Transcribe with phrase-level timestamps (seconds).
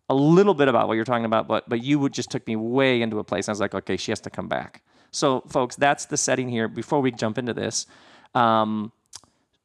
[0.08, 2.56] a little bit about what you're talking about, but but you would just took me
[2.56, 3.48] way into a place.
[3.48, 4.82] I was like, okay, she has to come back.
[5.10, 6.68] So, folks, that's the setting here.
[6.68, 7.86] Before we jump into this,
[8.34, 8.92] um,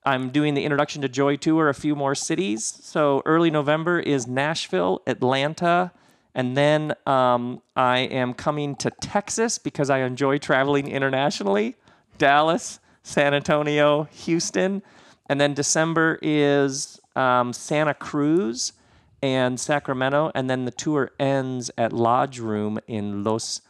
[0.05, 2.65] I'm doing the introduction to Joy tour, a few more cities.
[2.81, 5.91] So early November is Nashville, Atlanta,
[6.35, 11.76] and then um, I am coming to Texas because I enjoy traveling internationally.
[12.18, 14.81] Dallas, San Antonio, Houston,
[15.27, 18.73] and then December is um, Santa Cruz
[19.21, 23.62] and Sacramento, and then the tour ends at Lodge Room in Los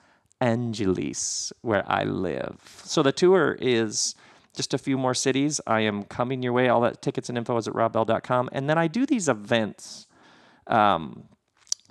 [0.41, 2.59] Angeles, where I live.
[2.83, 4.15] So the tour is
[4.55, 5.61] just a few more cities.
[5.65, 6.69] I am coming your way.
[6.69, 8.49] All that tickets and info is at robbell.com.
[8.51, 10.07] And then I do these events,
[10.67, 11.23] um,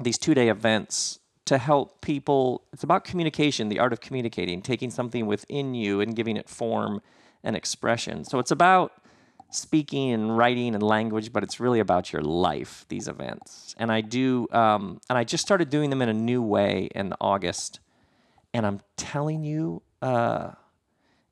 [0.01, 2.65] these two day events to help people.
[2.73, 7.01] It's about communication, the art of communicating, taking something within you and giving it form
[7.45, 8.25] and expression.
[8.25, 8.93] So it's about
[9.51, 12.87] speaking and writing and language, but it's really about your life.
[12.89, 16.43] These events, and I do, um, and I just started doing them in a new
[16.43, 17.81] way in August,
[18.55, 20.53] and I'm telling you, uh,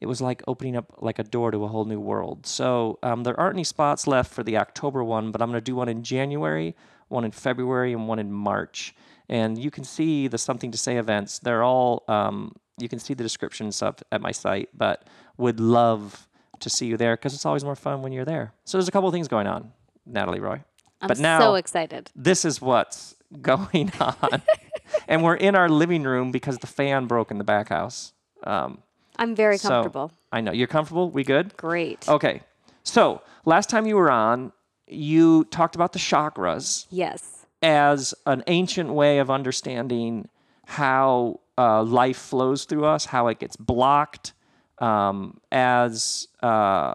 [0.01, 2.47] it was like opening up like a door to a whole new world.
[2.47, 5.77] So um, there aren't any spots left for the October one, but I'm to do
[5.77, 6.75] one in January,
[7.09, 8.95] one in February, and one in March.
[9.29, 11.39] And you can see the Something to Say events.
[11.39, 15.07] They're all um, you can see the descriptions up at my site, but
[15.41, 16.29] would love
[16.61, 18.53] to see you there because it's always more fun when you're there.
[18.65, 19.73] So there's a couple of things going on,
[20.07, 20.63] Natalie Roy.
[21.01, 22.11] I'm but now so excited.
[22.15, 24.43] this is what's going on.
[25.09, 28.13] and we're in our living room because the fan broke in the back house.
[28.45, 28.83] Um,
[29.17, 30.13] I'm very so- comfortable.
[30.33, 30.53] I know.
[30.53, 31.11] You're comfortable?
[31.11, 31.57] We good?
[31.57, 32.09] Great.
[32.09, 32.43] Okay.
[32.85, 34.53] So last time you were on,
[34.87, 37.47] you talked about the chakras Yes.
[37.63, 40.29] as an ancient way of understanding
[40.67, 44.33] how uh, life flows through us, how it gets blocked.
[44.81, 46.95] Um, as uh,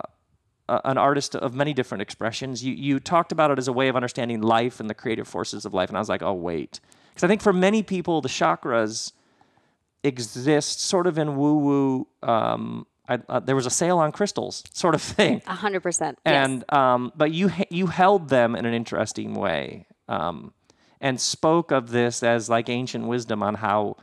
[0.68, 3.96] an artist of many different expressions, you you talked about it as a way of
[3.96, 6.80] understanding life and the creative forces of life, and I was like, oh wait,
[7.10, 9.12] because I think for many people the chakras
[10.04, 12.08] exist sort of in woo woo.
[12.24, 16.00] Um, I, uh, there was a sale on crystals, sort of thing A 100%.
[16.00, 16.16] yes.
[16.26, 20.54] and um, but you you held them in an interesting way um,
[21.00, 23.98] and spoke of this as like ancient wisdom on how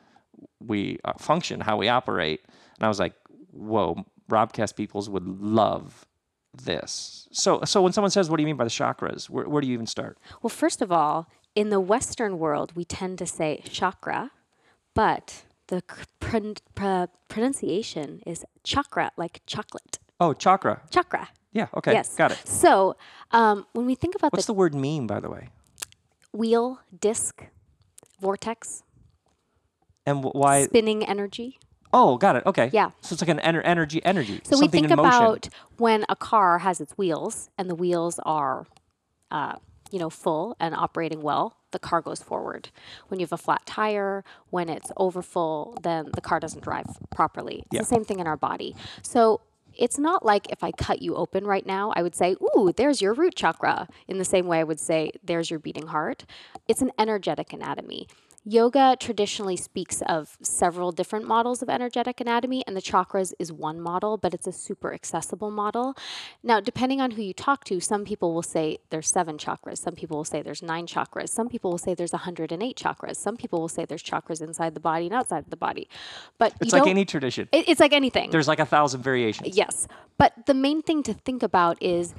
[0.65, 2.43] we uh, function, how we operate.
[2.79, 3.15] And I was like,
[3.53, 6.07] whoa, Robcast peoples would love
[6.55, 7.29] this.
[7.33, 9.67] So so when someone says, "What do you mean by the chakras?" Where, where do
[9.69, 10.19] you even start?
[10.43, 14.31] Well, first of all, in the Western world, we tend to say chakra,
[14.95, 15.83] but the
[16.21, 19.99] pron- pr- pronunciation is chakra, like chocolate.
[20.21, 20.83] Oh, chakra.
[20.91, 21.29] Chakra.
[21.53, 21.69] Yeah.
[21.77, 21.93] Okay.
[21.93, 22.15] Yes.
[22.17, 22.41] Got it.
[22.47, 22.97] So
[23.33, 25.49] um, when we think about What's the the word mean, by the way?
[26.33, 27.45] wheel, disc,
[28.21, 28.83] vortex,
[30.07, 30.65] And wh- why?
[30.65, 31.59] spinning energy.
[31.93, 32.47] Oh, got it.
[32.47, 32.71] Okay.
[32.73, 32.91] Yeah.
[33.01, 34.41] So it's like an ener- energy, energy.
[34.45, 38.67] So we think about when a car has its wheels and the wheels are,
[39.31, 39.57] uh,
[39.91, 42.71] you know, full and operating well, the car goes forward.
[43.09, 47.57] When you have a flat tire, when it's overfull, then the car doesn't drive properly.
[47.67, 47.81] It's Yeah.
[47.81, 48.75] the same thing in our body.
[49.03, 49.41] So
[49.77, 53.01] it's not like if I cut you open right now, I would say, "Ooh, there's
[53.01, 56.25] your root chakra." In the same way, I would say, "There's your beating heart."
[56.69, 58.07] It's an energetic anatomy.
[58.45, 63.81] Yoga traditionally speaks of several different models of energetic anatomy, and the chakras is one
[63.81, 65.95] model, but it's a super accessible model.
[66.43, 69.95] Now, depending on who you talk to, some people will say there's seven chakras, some
[69.95, 73.61] people will say there's nine chakras, some people will say there's 108 chakras, some people
[73.61, 75.89] will say there's chakras inside the body and outside the body.
[76.39, 77.49] But It's like any tradition.
[77.53, 78.31] it- it's like anything.
[78.31, 79.57] There's like a thousand variations.
[79.57, 79.87] Yes.
[80.19, 82.13] But the main thing to think about is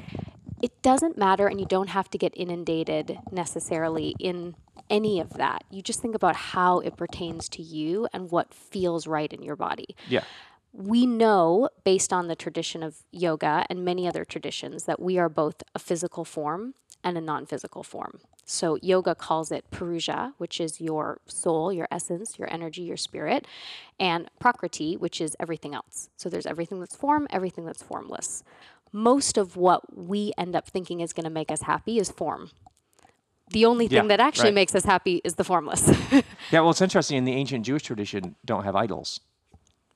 [0.63, 4.55] it doesn't matter and you don't have to get inundated necessarily in
[4.89, 5.65] any of that.
[5.69, 9.57] You just think about how it pertains to you and what feels right in your
[9.57, 9.93] body.
[10.07, 10.23] Yeah.
[10.71, 15.27] We know, based on the tradition of yoga and many other traditions, that we are
[15.27, 18.21] both a physical form and a non physical form.
[18.45, 23.47] So, yoga calls it Purusha, which is your soul, your essence, your energy, your spirit,
[23.99, 26.09] and Prakriti, which is everything else.
[26.17, 28.43] So, there's everything that's form, everything that's formless.
[28.93, 32.51] Most of what we end up thinking is going to make us happy is form.
[33.49, 34.53] The only thing Yeah, that actually right.
[34.53, 35.89] makes us happy is the formless.
[36.51, 37.17] Yeah, well, it's interesting.
[37.17, 39.19] In the ancient Jewish tradition, don't have idols.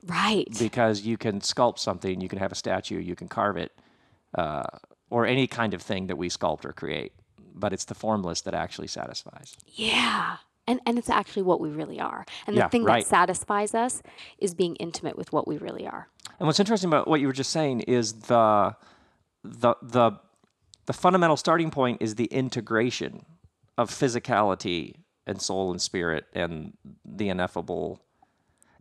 [0.06, 0.48] Right.
[0.58, 3.72] because you can sculpt something, you can have a statue, you can carve it,
[4.36, 4.64] uh,
[5.10, 7.12] or any kind of thing that we sculpt or create.
[7.54, 9.56] But it's the formless that actually satisfies.
[9.76, 10.38] Yeah.
[10.68, 12.26] And, and it's actually what we really are.
[12.46, 13.04] And the Yeah, thing right.
[13.04, 14.02] that satisfies us
[14.38, 16.10] is being intimate with what we really are.
[16.40, 18.76] And what's interesting about what you were just saying is the
[19.44, 20.12] the the
[20.86, 23.26] the fundamental starting point is the integration
[23.78, 26.74] of physicality and soul and spirit and
[27.06, 28.02] the ineffable.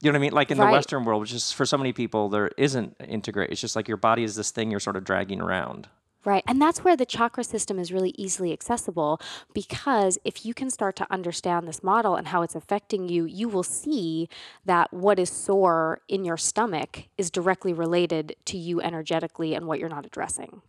[0.03, 0.33] You know what I mean?
[0.33, 3.51] Like in the Western world, which is for so many people, there isn't integrate.
[3.51, 5.89] It's just like your body is this thing you're sort of dragging around.
[6.27, 6.43] Right.
[6.49, 9.21] And that's where the chakra system is really easily accessible
[9.55, 13.49] because if you can start to understand this model and how it's affecting you, you
[13.49, 14.29] will see
[14.65, 19.79] that what is sore in your stomach is directly related to you energetically and what
[19.79, 20.63] you're not addressing.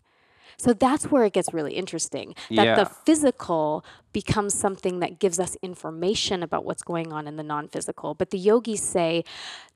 [0.58, 2.34] So that's where it gets really interesting.
[2.50, 2.76] That Yeah.
[2.76, 7.68] the physical becomes something that gives us information about what's going on in the non
[7.68, 8.16] physical.
[8.16, 9.24] But the yogis say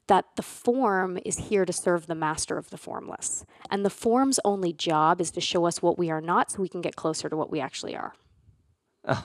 [0.07, 3.45] that the form is here to serve the master of the formless.
[3.69, 6.67] And the form's only job is to show us what we are not so we
[6.69, 8.13] can get closer to what we actually are.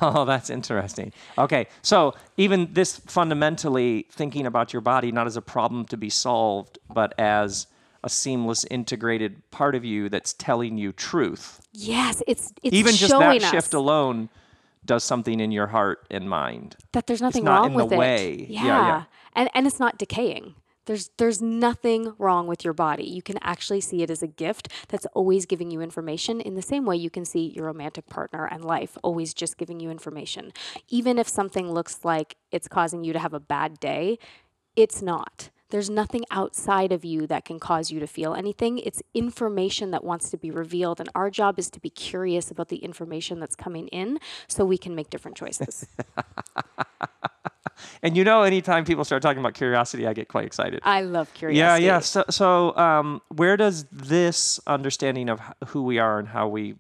[0.01, 1.13] Oh, that's interesting.
[1.37, 6.09] Okay, so even this fundamentally thinking about your body not as a problem to be
[6.09, 7.67] solved, but as
[8.07, 11.61] a seamless, integrated part of you that's telling you truth.
[11.73, 14.31] Yes, it's it's even just that shift alone
[14.85, 16.77] does something in your heart and mind.
[16.93, 17.99] that there's nothing not wrong with it.
[17.99, 18.47] way.
[18.49, 18.65] Yeah.
[18.65, 19.05] Yeah, yeah.
[19.35, 20.55] And and it's not decaying.
[20.85, 23.03] There's there's nothing wrong with your body.
[23.03, 26.63] You can actually see it as a gift that's always giving you information in the
[26.63, 30.53] same way you can see your romantic partner and life always just giving you information.
[30.89, 34.21] Even if something looks like it's causing you to have a bad day,
[34.77, 35.51] it's not.
[35.71, 38.79] There's nothing outside of you that can cause you to feel anything.
[38.79, 41.01] It's information that wants to be revealed.
[41.01, 44.79] And our job is to be curious about the information that's coming in so we
[44.79, 45.87] can make different choices.
[48.03, 50.81] And you know, anytime people start talking about curiosity, I get quite excited.
[50.83, 51.85] I love curiosity.
[51.85, 51.95] yeah.
[51.95, 52.01] Yeah.
[52.01, 56.77] So, so um, where does this understanding of who we are and how we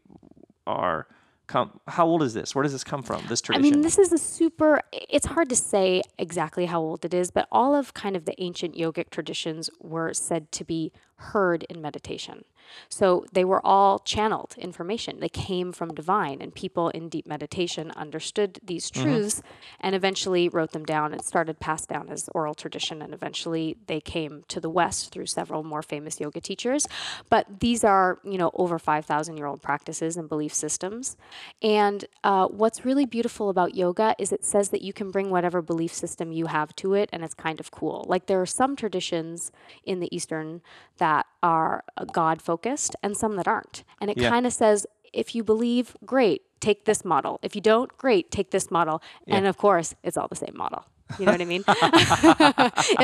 [0.67, 1.07] are
[1.47, 1.81] come?
[1.87, 2.55] How old is this?
[2.55, 3.25] Where does this come from?
[3.29, 7.05] This tradition I mean, this is a super, it's hard to say exactly how old
[7.05, 10.93] it is, but all of kind of the ancient yogic traditions were said to be
[11.17, 12.45] heard in meditation.
[12.89, 15.21] So they were all channeled information.
[15.21, 19.43] They came from divine, and people in deep meditation understood these truths
[19.81, 23.03] and eventually wrote them down and started passed down as oral tradition.
[23.03, 26.87] And eventually they came to the West through several more famous yoga teachers.
[27.31, 31.17] But these are, you know, over 5,000 year old practices and belief systems.
[31.63, 35.63] And uh, what's really beautiful about yoga is it says that you can bring whatever
[35.63, 38.05] belief system you have to it, and it's kind of cool.
[38.09, 39.53] Like there are some traditions
[39.85, 40.63] in the Eastern
[40.99, 41.06] that
[41.43, 43.85] are God focused and some that aren't.
[44.01, 44.31] And it Yeah.
[44.31, 47.39] kind of says, if you believe, great, take this model.
[47.43, 49.03] If you don't, great, take this model.
[49.27, 50.85] And of course, it's all the same model.
[51.21, 51.65] You know what I mean?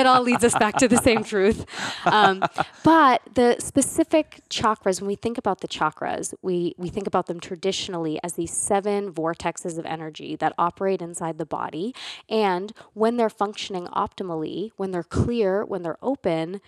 [0.01, 1.65] it all leads us back to the same truth.
[2.05, 2.43] Um,
[2.83, 7.39] but the specific chakras, when we think about the chakras, we, we think about them
[7.39, 11.95] traditionally as these seven vortexes of energy that operate inside the body.
[12.29, 16.61] And when they're functioning optimally, when they're clear, when they're open,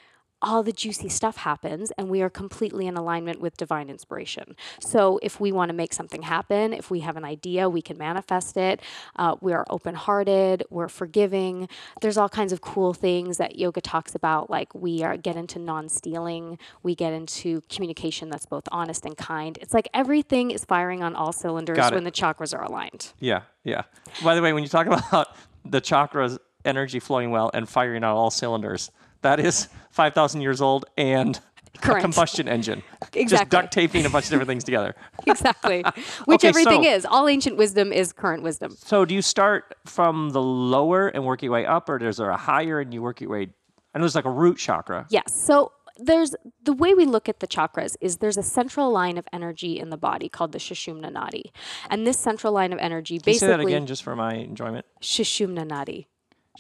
[0.42, 4.56] all the juicy stuff happens and we are completely in alignment with divine inspiration.
[4.80, 7.96] So, if we want to make something happen, if we have an idea, we can
[7.96, 8.80] manifest it.
[9.16, 11.68] Uh, we are open hearted, we're forgiving.
[12.00, 15.58] There's all kinds of cool things that yoga talks about, like we are, get into
[15.58, 19.58] non stealing, we get into communication that's both honest and kind.
[19.60, 23.12] It's like everything is firing on all cylinders when the chakras are aligned.
[23.18, 23.82] yeah, yeah.
[24.22, 28.14] By the way, when you talk about the chakras, energy flowing well and firing on
[28.16, 28.90] all cylinders,
[29.24, 31.40] that is 5,000 years old and
[31.82, 32.82] a combustion engine.
[33.02, 33.50] Just Exactly.
[33.50, 34.94] duct taping a bunch of different things together.
[35.26, 35.82] exactly.
[36.26, 37.04] Which Okay, everything so- is.
[37.04, 38.70] All ancient wisdom is current wisdom.
[38.76, 42.30] So do you start from the lower and work your way up, or is there
[42.30, 43.48] a higher and you work your way?
[43.94, 45.06] I know there's like a root chakra.
[45.10, 45.34] Yes.
[45.34, 49.26] So there's the way we look at the chakras is there's a central line of
[49.32, 51.44] energy in the body called the Shishumna Nadi.
[51.88, 54.34] And this central line of energy Can you say basically that again just for my
[54.34, 54.84] enjoyment?
[55.00, 56.06] Shishumna Nadi.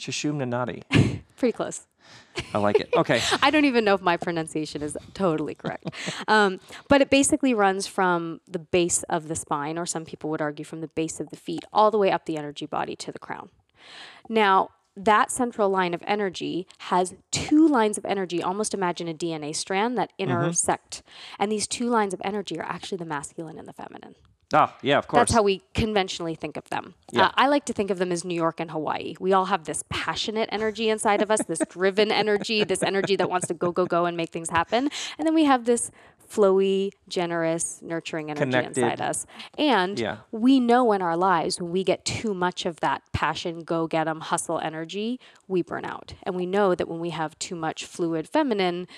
[0.00, 1.20] Shishumna Nadi.
[1.36, 1.86] Pretty close.
[2.52, 2.90] I like it.
[2.94, 3.20] Okay.
[3.42, 5.90] I don't even know if my pronunciation is totally correct.
[6.28, 10.40] um, but it basically runs from the base of the spine, or some people would
[10.40, 13.12] argue from the base of the feet, all the way up the energy body to
[13.12, 13.50] the crown.
[14.28, 18.42] Now, that central line of energy has two lines of energy.
[18.42, 21.02] Almost imagine a DNA strand that intersect.
[21.38, 24.14] And these two lines of energy are actually the masculine and the feminine.
[24.54, 25.18] Ah, yeah, of course.
[25.20, 26.94] That's how we conventionally think of them.
[27.12, 27.26] Yeah.
[27.26, 29.14] Uh, I like to think of them as New York and Hawaii.
[29.20, 33.28] We all have this passionate energy inside of us, this driven energy, this energy that
[33.28, 34.88] wants to go, go, go and make things happen.
[35.18, 35.90] And then we have this
[36.30, 38.78] flowy, generous, nurturing energy Connected.
[38.78, 39.26] inside us.
[39.58, 40.18] And Yeah.
[40.32, 44.08] we know in our lives when we get too much of that passion, go get
[44.08, 46.14] 'em, hustle energy, we burn out.
[46.22, 48.88] And we know that when we have too much fluid feminine,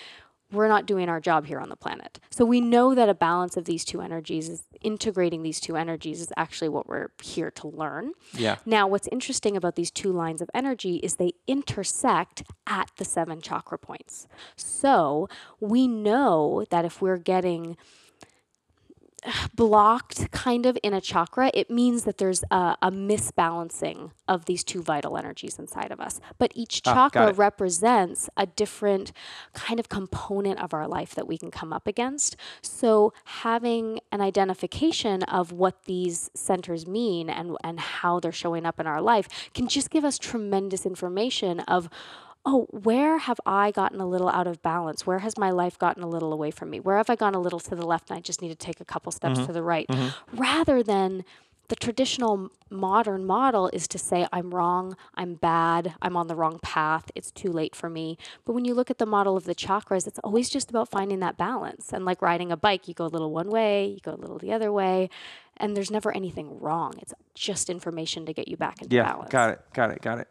[0.53, 2.21] we're not doing our job here on the planet.
[2.31, 6.21] So we know that a balance of these two energies is integrating these two energies
[6.21, 8.13] is actually what we're here to learn.
[8.33, 8.57] Yeah.
[8.65, 13.41] Now, what's interesting about these two lines of energy is they intersect at the seven
[13.41, 14.29] chakra points.
[14.55, 15.29] So
[15.61, 17.77] we know that if we're getting
[19.55, 24.65] blocked kind of in a chakra, it means that there's a, a misbalancing of these
[24.65, 26.21] two vital energies inside of us.
[26.39, 29.13] But each Ah, chakra represents a different
[29.53, 32.37] kind of component of our life that we can come up against.
[32.63, 38.81] So having an identification of what these centers mean and, and how they're showing up
[38.81, 41.89] in our life can just give us tremendous information of
[42.47, 45.05] oh, where have I gotten a little out of balance?
[45.05, 46.79] Where has my life gotten a little away from me?
[46.79, 48.81] Where have I gone a little to the left and I just need to take
[48.81, 49.47] a couple steps mm-hmm.
[49.47, 49.87] to the right?
[49.89, 50.37] Mm-hmm.
[50.37, 51.25] Rather than
[51.69, 56.61] the traditional modern model is to say, I'm wrong, I'm bad, I'm on the wrong
[56.63, 58.17] path, it's too late for me.
[58.45, 61.19] But when you look at the model of the chakras, it's always just about finding
[61.21, 61.93] that balance.
[61.93, 64.39] And like riding a bike, you go a little one way, you go a little
[64.39, 65.11] the other way,
[65.57, 66.95] and there's never anything wrong.
[67.03, 69.07] It's just information to get you back into balance.
[69.09, 69.13] Yeah.
[69.13, 69.31] balance.
[69.33, 69.61] Got it.
[69.73, 70.03] Got it.
[70.03, 70.29] Got it.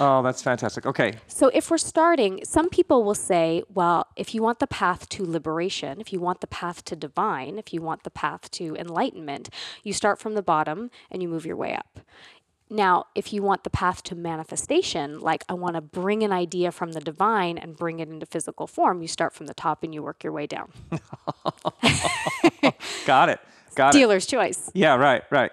[0.00, 0.86] Oh, that's fantastic.
[0.86, 1.14] Okay.
[1.26, 5.24] So, if we're starting, some people will say, well, if you want the path to
[5.24, 9.50] liberation, if you want the path to divine, if you want the path to enlightenment,
[9.82, 12.00] you start from the bottom and you move your way up.
[12.72, 16.72] Now, if you want the path to manifestation, like I want to bring an idea
[16.72, 19.92] from the divine and bring it into physical form, you start from the top and
[19.92, 20.72] you work your way down.
[23.04, 23.40] Got it.
[23.74, 23.98] Got it.
[23.98, 24.70] Dealer's choice.
[24.72, 24.94] Yeah.
[24.94, 25.22] Right.
[25.30, 25.52] Right.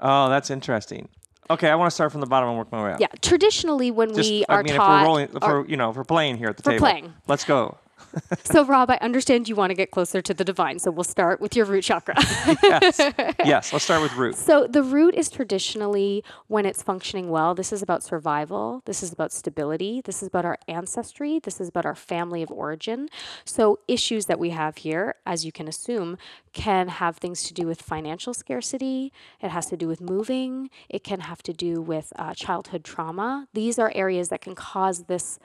[0.00, 1.08] Oh, that's interesting.
[1.48, 3.00] Okay, I want to start from the bottom and work my way up.
[3.00, 5.76] Yeah, traditionally, when Just, we I are mean, taught, if we're rolling, if we're, you
[5.76, 7.14] know, if we're playing here at the We're table, playing.
[7.26, 7.78] Let's go.
[8.44, 11.40] so Rob, I understand you want to get closer to the divine, so we'll start
[11.40, 12.14] with your root chakra.
[12.62, 12.98] yes.
[13.44, 13.72] yes.
[13.72, 14.34] Let's start with root.
[14.36, 17.54] So the root is traditionally when it's functioning well.
[17.54, 18.82] This is about survival.
[18.84, 20.02] This is about stability.
[20.04, 21.38] This is about our ancestry.
[21.38, 23.08] This is about our family of origin.
[23.44, 26.18] So issues that we have here, as you can assume,
[26.52, 29.12] can have things to do with financial scarcity.
[29.40, 30.70] It has to do with moving.
[30.88, 33.48] It can have to do with uh, childhood trauma.
[33.52, 35.38] These are areas that can cause this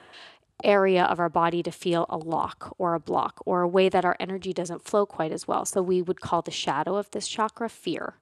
[0.63, 4.06] area of our body to feel a lock or a block or a way that
[4.06, 5.65] our energy doesn't flow quite as well.
[5.65, 8.15] So we would call the shadow of this chakra fear.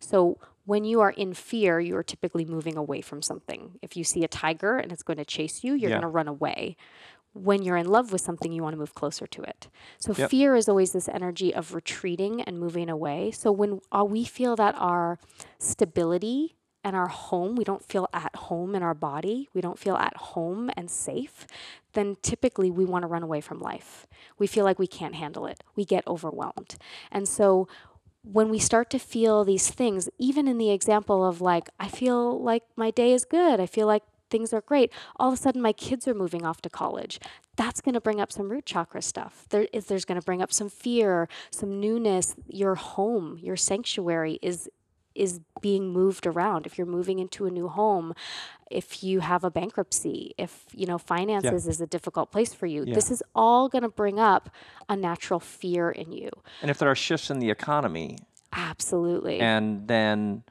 [0.00, 3.78] So when you are in fear, you are typically moving away from something.
[3.82, 5.96] If you see a tiger and it's going to chase you, you're Yeah.
[5.96, 6.76] going to run away.
[7.34, 9.68] When you're in love with something, you want to move closer to it.
[9.98, 10.30] So Yep.
[10.30, 13.32] fear is always this energy of retreating and moving away.
[13.32, 15.18] So when uh, we feel that our
[15.58, 19.96] stability and our home, we don't feel at home in our body, we don't feel
[19.96, 21.46] at home and safe,
[21.94, 24.06] then typically we want to run away from life.
[24.38, 25.64] We feel like we can't handle it.
[25.74, 26.76] We get overwhelmed.
[27.10, 27.66] And so
[28.22, 32.40] when we start to feel these things, even in the example of like, I feel
[32.42, 35.62] like my day is good, I feel like things are great, all of a sudden
[35.62, 37.20] my kids are moving off to college.
[37.56, 39.46] That's going to bring up some root chakra stuff.
[39.50, 42.34] There is there's going to bring up some fear, some newness.
[42.48, 44.68] Your home, your sanctuary is
[45.14, 46.66] is being moved around.
[46.66, 48.14] If you're moving into a new home,
[48.70, 52.84] if you have a bankruptcy, if you know finances is a difficult place for you,
[52.84, 52.94] Yeah.
[52.94, 54.50] this is all going to bring up
[54.88, 56.30] a natural fear in you.
[56.62, 58.18] And if there are shifts in the economy,
[58.52, 59.40] Absolutely.
[59.40, 60.42] and then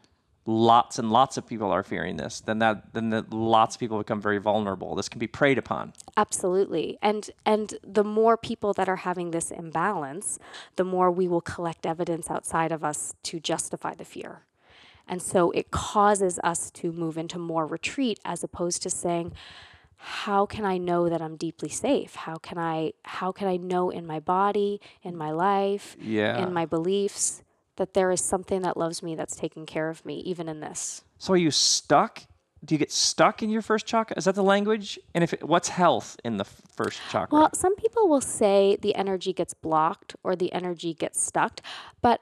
[0.45, 3.97] lots and lots of people are fearing this, then that then that lots of people
[3.97, 4.95] become very vulnerable.
[4.95, 5.93] This can be preyed upon.
[6.17, 6.97] Absolutely.
[7.01, 10.39] And and the more people that are having this imbalance,
[10.75, 14.41] the more we will collect evidence outside of us to justify the fear.
[15.07, 19.33] And so it causes us to move into more retreat as opposed to saying
[19.97, 22.15] how can I know that I'm deeply safe?
[22.15, 26.43] How can I how can I know in my body, in my life, Yeah.
[26.45, 27.41] in my beliefs
[27.77, 31.03] that there is something that loves me that's taking care of me even in this?
[31.17, 32.23] So are you stuck?
[32.65, 34.17] Do you get stuck in your first chakra?
[34.17, 34.97] Is that the language?
[35.13, 37.37] And if it, what's health in the first chakra?
[37.37, 41.59] Well, some people will say the energy gets blocked or the energy gets stuck,
[42.01, 42.21] but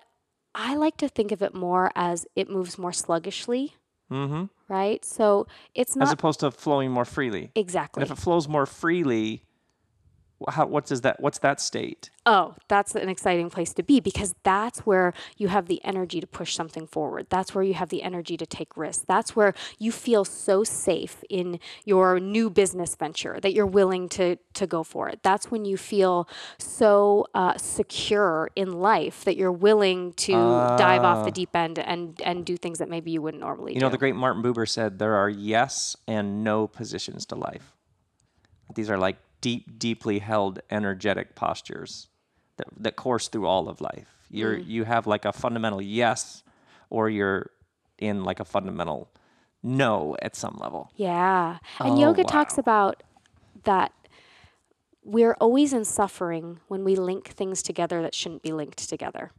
[0.54, 3.76] I like to think of it more as it moves more sluggishly,
[4.12, 4.46] mm-hmm.
[4.68, 5.04] right?
[5.06, 6.08] So it's not.
[6.08, 7.52] As opposed to flowing more freely.
[7.56, 8.02] exactly.
[8.02, 9.44] And if it flows more freely,
[10.50, 11.20] how what does that?
[11.20, 12.10] What's that state?
[12.26, 16.28] Oh, that's an exciting place to be because that's where you have the energy to
[16.28, 17.28] push something forward.
[17.30, 19.04] That's where you have the energy to take risks.
[19.08, 24.38] That's where you feel so safe in your new business venture that you're willing to
[24.54, 25.20] to go for it.
[25.24, 30.34] That's when you feel so uh, secure in life that you're willing to
[30.78, 33.76] dive off the deep end and and do things that maybe you wouldn't normally do.
[33.76, 33.86] You do.
[33.88, 37.76] know, the great Martin Buber said there are yes and no positions to life.
[38.76, 42.08] These are like deep, deeply held energetic postures.
[42.58, 44.16] that, that course through all of life.
[44.30, 44.68] You're mm.
[44.68, 46.44] you have like a fundamental yes,
[46.90, 47.52] or you're
[47.98, 49.10] in like a fundamental
[49.64, 50.92] no at some level.
[50.96, 51.58] Yeah.
[51.80, 53.04] And Oh, yoga talks about
[53.64, 53.92] that
[55.04, 59.32] we're always in suffering when we link things together that shouldn't be linked together.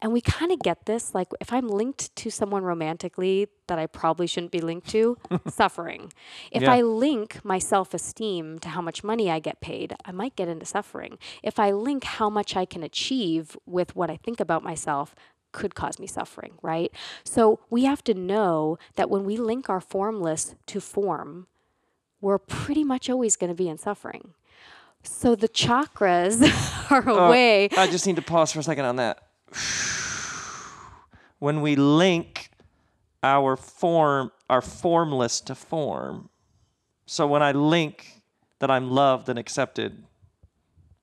[0.00, 3.86] And we kind of get this like if I'm linked to someone romantically that I
[3.86, 5.16] probably shouldn't be linked to,
[5.48, 6.12] suffering.
[6.52, 6.72] If Yeah.
[6.74, 10.48] I link my self esteem to how much money I get paid, I might get
[10.48, 11.18] into suffering.
[11.42, 15.14] If I link how much I can achieve with what I think about myself,
[15.50, 16.92] could cause me suffering, right?
[17.24, 21.46] So we have to know that when we link our formless to form,
[22.20, 24.34] we're pretty much always going to be in suffering.
[25.02, 26.42] So the chakras
[26.90, 27.68] are a Uh, way.
[27.76, 29.22] I just need to pause for a second on that.
[31.40, 32.50] When we link
[33.22, 36.30] our form, our formless to form.
[37.06, 38.22] So when I link
[38.58, 40.04] that I'm loved and accepted,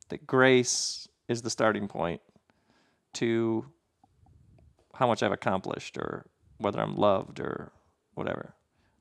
[0.10, 2.22] that grace is the starting point
[3.14, 3.66] to
[4.94, 6.26] how much I've accomplished or
[6.58, 7.72] whether I'm loved or
[8.14, 8.54] whatever,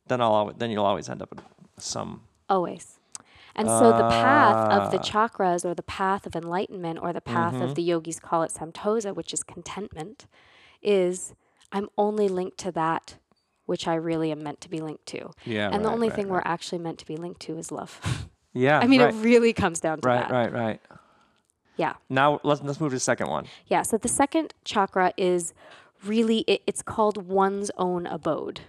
[0.06, 2.98] then I'll always, then you'll always end up at some Always.
[3.56, 5.02] And so the path of the Ah.
[5.28, 7.62] chakras or the path of enlightenment or the path Mm-hmm.
[7.62, 10.26] of the yogis call it santosha, which is contentment,
[10.82, 11.34] is
[11.72, 13.16] I'm only linked to that
[13.66, 15.30] which I really am meant to be linked to.
[15.46, 15.70] yeah.
[15.72, 16.44] and the only right, thing right.
[16.44, 18.28] we're actually meant to be linked to is love.
[18.52, 18.78] yeah.
[18.78, 20.30] I mean, right, it really comes down to that.
[20.30, 20.80] right, right, right.
[21.76, 21.94] Yeah.
[22.10, 23.46] Now let's let's move to the second one.
[23.66, 23.82] Yeah.
[23.82, 25.54] So the second chakra is
[26.04, 28.60] really it, it's called one's own abode,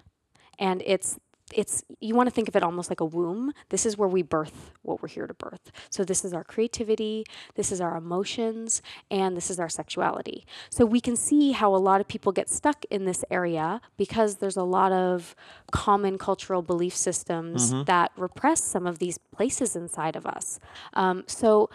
[0.57, 1.19] and it's
[1.53, 3.53] it's you want to think of it almost like a womb.
[3.69, 5.71] This is where we birth what we're here to birth.
[5.89, 7.23] So this is our creativity,
[7.55, 10.45] this is our emotions, and this is our sexuality.
[10.69, 14.37] So we can see how a lot of people get stuck in this area because
[14.37, 15.35] there's a lot of
[15.71, 20.59] common cultural belief systems that repress some of these places inside of us.
[20.93, 21.69] Um, so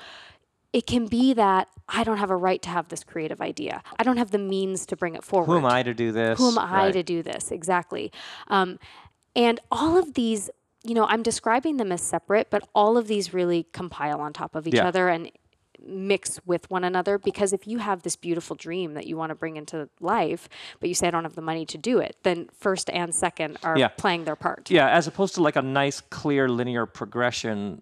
[0.73, 3.83] it can be that I don't have a right to have this creative idea.
[3.99, 5.47] I don't have the means to bring it forward.
[5.47, 6.39] Who am I to do this?
[6.39, 6.93] Who am I Right.
[6.93, 7.51] to do this?
[7.51, 8.13] Exactly.
[8.49, 8.79] Um,
[9.37, 10.51] and all of these,
[10.83, 14.55] you know, I'm describing them as separate, but all of these really compile on top
[14.55, 14.89] of each Yeah.
[14.89, 15.31] other and
[15.83, 17.17] mix with one another.
[17.17, 20.47] Because if you have this beautiful dream that you want to bring into life
[20.79, 23.57] but you say i don't have the money to do it then first and second
[23.63, 23.89] are Yeah.
[23.89, 24.71] playing their part.
[24.71, 27.81] Yeah, as opposed to like a nice, clear, linear progression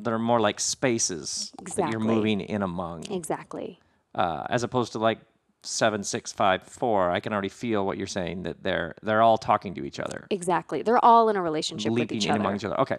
[0.00, 3.78] that are more like spaces that you're moving in among, exactly.
[4.14, 5.18] Uh, as opposed to like
[5.62, 7.10] seven, six, five, four.
[7.10, 10.26] I can already feel what you're saying that they're they're all talking to each other,
[10.30, 12.80] exactly they're all in a relationship with leaping each in other among each other.
[12.80, 12.98] Okay.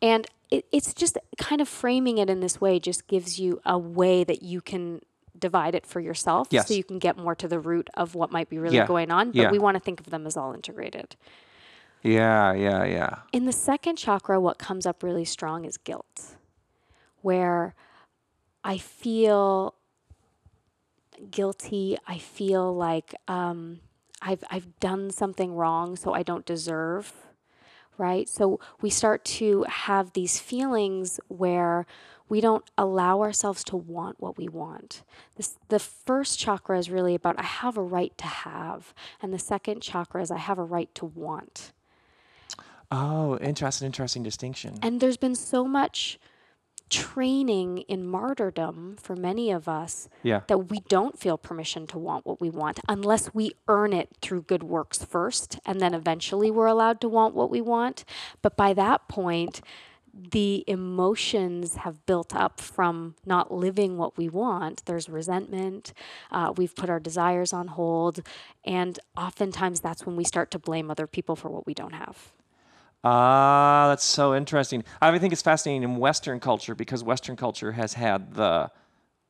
[0.00, 3.78] And it, it's just kind of framing it in this way just gives you a
[3.78, 5.00] way that you can
[5.38, 6.68] divide it for yourself Yes.
[6.68, 8.86] so you can get more to the root of what might be really Yeah.
[8.86, 9.28] going on.
[9.28, 9.50] But Yeah.
[9.50, 11.16] we want to think of them as all integrated.
[12.02, 13.18] Yeah, yeah, yeah.
[13.32, 16.36] In the second chakra, what comes up really strong is guilt,
[17.22, 17.74] where
[18.64, 19.74] I feel
[21.30, 21.96] guilty.
[22.06, 23.80] I feel like um,
[24.20, 27.12] I've, I've done something wrong, so I don't deserve,
[27.98, 28.28] right?
[28.28, 31.86] So we start to have these feelings where
[32.28, 35.02] we don't allow ourselves to want what we want.
[35.36, 39.38] This, the first chakra is really about I have a right to have, and the
[39.38, 41.72] second chakra is I have a right to want.
[42.90, 44.78] Oh, interesting, interesting distinction.
[44.82, 46.18] And there's been so much
[46.92, 50.42] training in martyrdom for many of us Yeah.
[50.46, 54.42] that we don't feel permission to want what we want unless we earn it through
[54.42, 58.04] good works first and then eventually we're allowed to want what we want.
[58.42, 59.62] But by that point
[60.14, 64.84] the emotions have built up from not living what we want.
[64.84, 65.94] There's resentment
[66.30, 68.20] uh, we've put our desires on hold
[68.66, 72.32] and oftentimes that's when we start to blame other people for what we don't have
[73.04, 74.84] Ah, that's so interesting.
[75.00, 78.70] I think it's fascinating in Western culture because Western culture has had the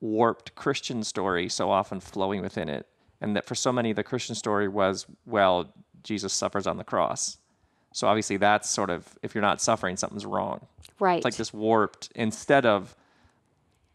[0.01, 2.87] warped Christian story so often flowing within it.
[3.21, 7.39] And that for so many, the Christian story was, well, Jesus suffers on the cross.
[7.93, 10.67] So obviously, that's sort of, if you're not suffering, something's wrong.
[10.99, 12.97] right It's like this warped, instead of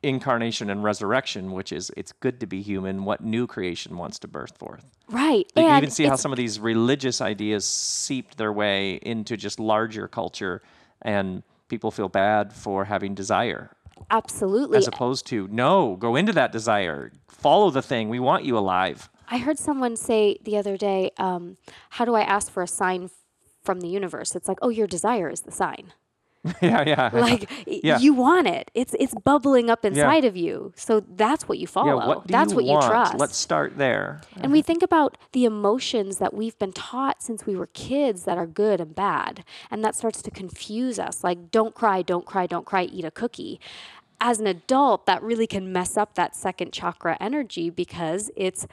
[0.03, 4.27] incarnation and resurrection, which is it's good to be human, what new creation wants to
[4.27, 4.85] birth forth.
[5.09, 8.95] right You can and even see how some of these religious ideas seeped their way
[9.01, 10.61] into just larger culture,
[11.01, 13.71] and people feel bad for having desire,
[14.11, 18.09] absolutely as opposed to no, go into that desire, follow the thing.
[18.09, 19.09] We want you alive.
[19.29, 21.57] I heard someone say the other day, um,
[21.89, 23.09] How do I ask for a sign
[23.63, 24.35] from the universe?
[24.35, 25.91] It's like, Oh, your desire is the sign.
[26.61, 27.09] yeah, yeah.
[27.13, 27.99] Like Yeah.
[27.99, 28.71] you want it.
[28.73, 30.73] It's it's bubbling up inside of you.
[30.75, 31.99] So that's what you follow.
[31.99, 32.83] yeah, what do that's you what want?
[32.83, 33.15] you trust.
[33.15, 34.21] Let's start there.
[34.41, 38.37] and we think about the emotions that we've been taught since we were kids that
[38.37, 39.43] are good and bad.
[39.71, 41.23] And that starts to confuse us.
[41.23, 43.59] Like, don't cry, don't cry, don't cry, eat a cookie.
[44.19, 48.65] as an adult, that really can mess up that second chakra energy because it's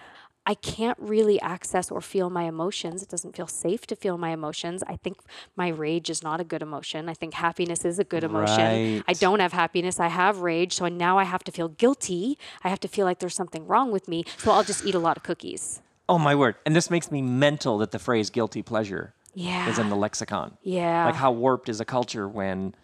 [0.46, 3.02] I can't really access or feel my emotions.
[3.02, 4.83] It doesn't feel safe to feel my emotions.
[4.87, 5.16] I think
[5.57, 7.09] my rage is not a good emotion.
[7.09, 9.02] I think happiness is a good emotion.
[9.09, 9.98] I don't have happiness.
[9.98, 10.74] I have rage.
[10.74, 12.38] So now I have to feel guilty.
[12.62, 14.24] I have to feel like there's something wrong with me.
[14.37, 15.80] So I'll just eat a lot of cookies.
[16.07, 16.57] Oh my word!
[16.66, 19.70] And this makes me mental that the phrase "guilty pleasure" Yeah.
[19.70, 20.59] is in the lexicon.
[20.62, 21.07] Yeah.
[21.07, 22.74] Like how warped is a culture when,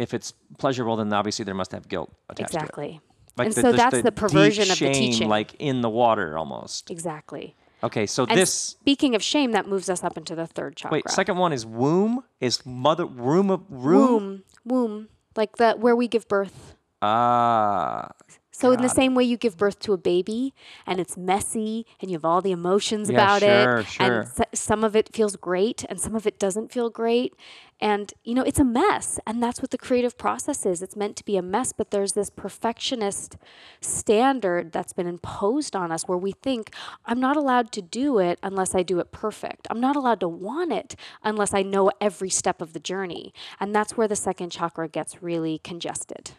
[0.00, 2.62] if it's pleasurable, then obviously there must have guilt attached to it.
[2.62, 3.00] exactly.
[3.36, 5.28] Like and the- so there's that's the, deep perversion of the shame, teaching.
[5.28, 6.90] like in the water almost.
[6.90, 7.54] exactly.
[7.84, 10.96] Okay, so And this speaking of shame, that moves us up into the third chakra.
[10.96, 14.12] wait, second one is womb is mother room of room.
[14.12, 16.74] womb, womb, like the where we give birth.
[17.02, 18.10] Ah,
[18.58, 20.54] So in the same way you give birth to a baby
[20.86, 24.06] and it's messy and you have all the emotions Yeah, about sure, it sure.
[24.06, 27.34] and s- some of it feels great and some of it doesn't feel great
[27.80, 30.80] and you know it's a mess and that's what the creative process is.
[30.80, 33.36] It's meant to be a mess but there's this perfectionist
[33.80, 38.38] standard that's been imposed on us where we think I'm not allowed to do it
[38.42, 39.66] unless I do it perfect.
[39.70, 43.34] I'm not allowed to want it unless I know every step of the journey.
[43.60, 46.32] And that's where the second chakra gets really congested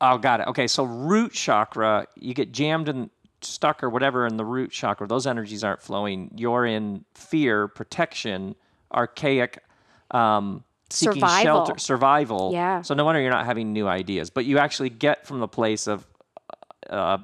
[0.00, 0.48] oh, got it.
[0.48, 3.10] Okay, so root chakra, you get jammed and
[3.42, 5.06] stuck or whatever in the root chakra.
[5.06, 6.30] Those energies aren't flowing.
[6.36, 8.54] You're in fear, protection,
[8.92, 9.62] archaic,
[10.10, 11.42] um, seeking Survival.
[11.42, 12.50] shelter, survival.
[12.52, 12.82] Yeah.
[12.82, 15.86] So no wonder you're not having new ideas, but you actually get from the place
[15.86, 16.06] of
[16.88, 17.18] uh,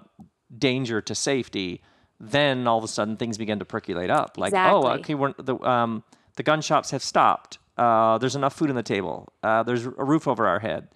[0.57, 1.83] danger to safety.
[2.19, 4.39] Then all of a sudden things begin to percolate up.
[4.39, 6.03] Like, oh, okay, we're, the um,
[6.37, 7.59] the gun shops have stopped.
[7.77, 9.29] Uh, there's enough food on the table.
[9.43, 10.89] Uh, there's a roof over our head.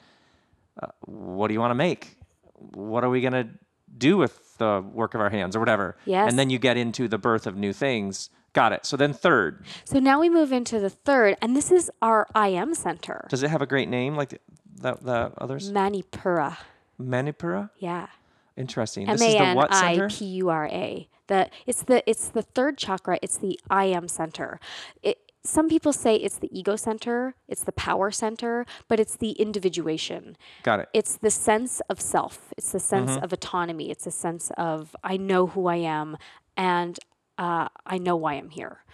[0.80, 2.16] Uh, what do you want to make?
[2.54, 3.50] What are we gonna
[3.96, 5.96] do with the work of our hands or whatever?
[6.04, 6.28] Yes.
[6.30, 8.30] And then you get into the birth of new things.
[8.52, 8.84] Got it.
[8.84, 12.48] So then third, So now we move into the third, and this is our I
[12.48, 14.38] am center, does it have a great name like the
[14.76, 15.70] the, the others?
[15.70, 16.56] Manipura.
[17.00, 17.70] Manipura.
[17.78, 18.08] Yeah,
[18.56, 19.06] Interesting.
[19.06, 20.08] This is the what center?
[20.08, 21.08] P U R A.
[21.28, 23.18] The it's the it's the third chakra.
[23.22, 24.60] It's the I am center.
[25.02, 29.30] It, some people say it's the ego center, it's the power center, but it's the
[29.32, 30.36] individuation.
[30.62, 30.88] Got it.
[30.92, 32.52] It's the sense of self.
[32.58, 33.24] It's the sense Mm-hmm.
[33.24, 33.90] of autonomy.
[33.90, 36.16] It's a sense of I know who I am
[36.56, 36.98] and
[37.38, 38.84] uh, I know why I'm here.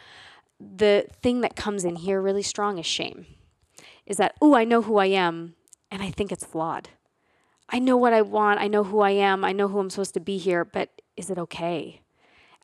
[0.61, 3.27] The thing that comes in here really strong is shame.
[4.07, 5.55] Is that, oh, I know who I am
[5.91, 6.91] and I think it's flawed.
[7.69, 8.61] I know what I want.
[8.61, 9.45] I know who I am.
[9.45, 12.03] I know who I'm supposed to be here, but is it okay?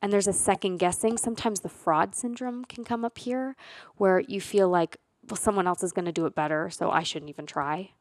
[0.03, 1.17] And there's a second guessing.
[1.17, 3.55] Sometimes the fraud syndrome can come up here
[3.95, 4.97] where you feel like,
[5.29, 7.91] well, someone else is going to do it better, so I shouldn't even try.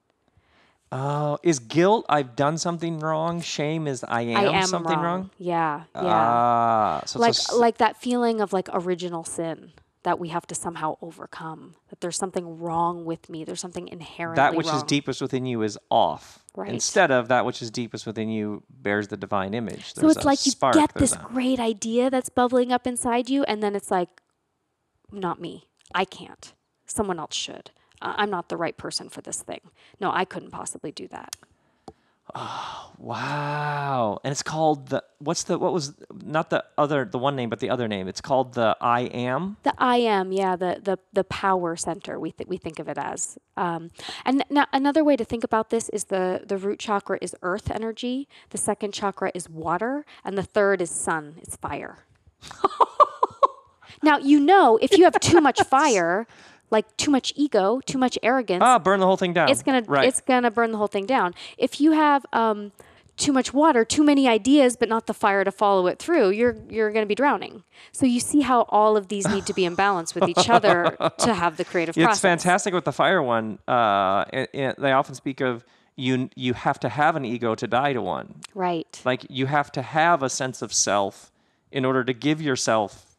[0.91, 3.41] Oh, is guilt I've done something wrong?
[3.41, 5.31] Shame is I am, I am something wrong?
[5.39, 6.03] Yeah, yeah.
[6.05, 9.73] Ah, so like a like that feeling of like original sin
[10.05, 11.75] that we have to somehow overcome.
[11.89, 13.45] That there's something wrong with me.
[13.45, 16.41] There's something inherently that which is deepest within you is off.
[16.57, 16.71] Right.
[16.71, 19.95] Instead of that which is deepest within you bears the divine image.
[19.95, 23.45] So it's like you spark, get this a- great idea that's bubbling up inside you,
[23.45, 24.21] and then it's like,
[25.11, 25.69] not me.
[25.95, 26.53] I can't.
[26.87, 27.71] Someone else should.
[28.05, 29.61] I'm not the right person for this thing.
[30.01, 31.37] No, I couldn't possibly do that.
[32.35, 34.21] Oh, wow.
[34.25, 37.61] And it's called the what's the what was not the other the one name but
[37.61, 38.09] the other name.
[38.09, 39.57] It's called the I am.
[39.65, 42.19] The I am, yeah, the the the power center.
[42.19, 43.39] We th- we think of it as.
[43.57, 43.91] Um,
[44.25, 47.71] and now another way to think about this is the the root chakra is earth
[47.71, 51.35] energy, the second chakra is water, and the third is sun.
[51.43, 51.99] It's fire.
[54.03, 56.27] now you know if you have too much fire,
[56.73, 59.49] like too much ego, too much arrogance, Ah, burn the whole thing down.
[59.51, 60.09] it's gonna right.
[60.09, 61.35] it's gonna burn the whole thing down.
[61.59, 62.73] If you have um,
[63.17, 66.57] too much water, too many ideas, but not the fire to follow it through, you're
[66.69, 67.63] you're gonna be drowning.
[67.93, 70.97] So you see how all of these need to be in balance with each other
[71.19, 72.17] to have the creative Yeah, process.
[72.19, 73.59] it's fantastic with the fire one.
[73.69, 75.65] Uh, and, and they often speak of
[75.97, 76.31] you.
[76.37, 78.41] You have to have an ego to die to one.
[78.55, 79.01] Right.
[79.05, 81.31] Like you have to have a sense of self
[81.71, 83.12] in order to give yourself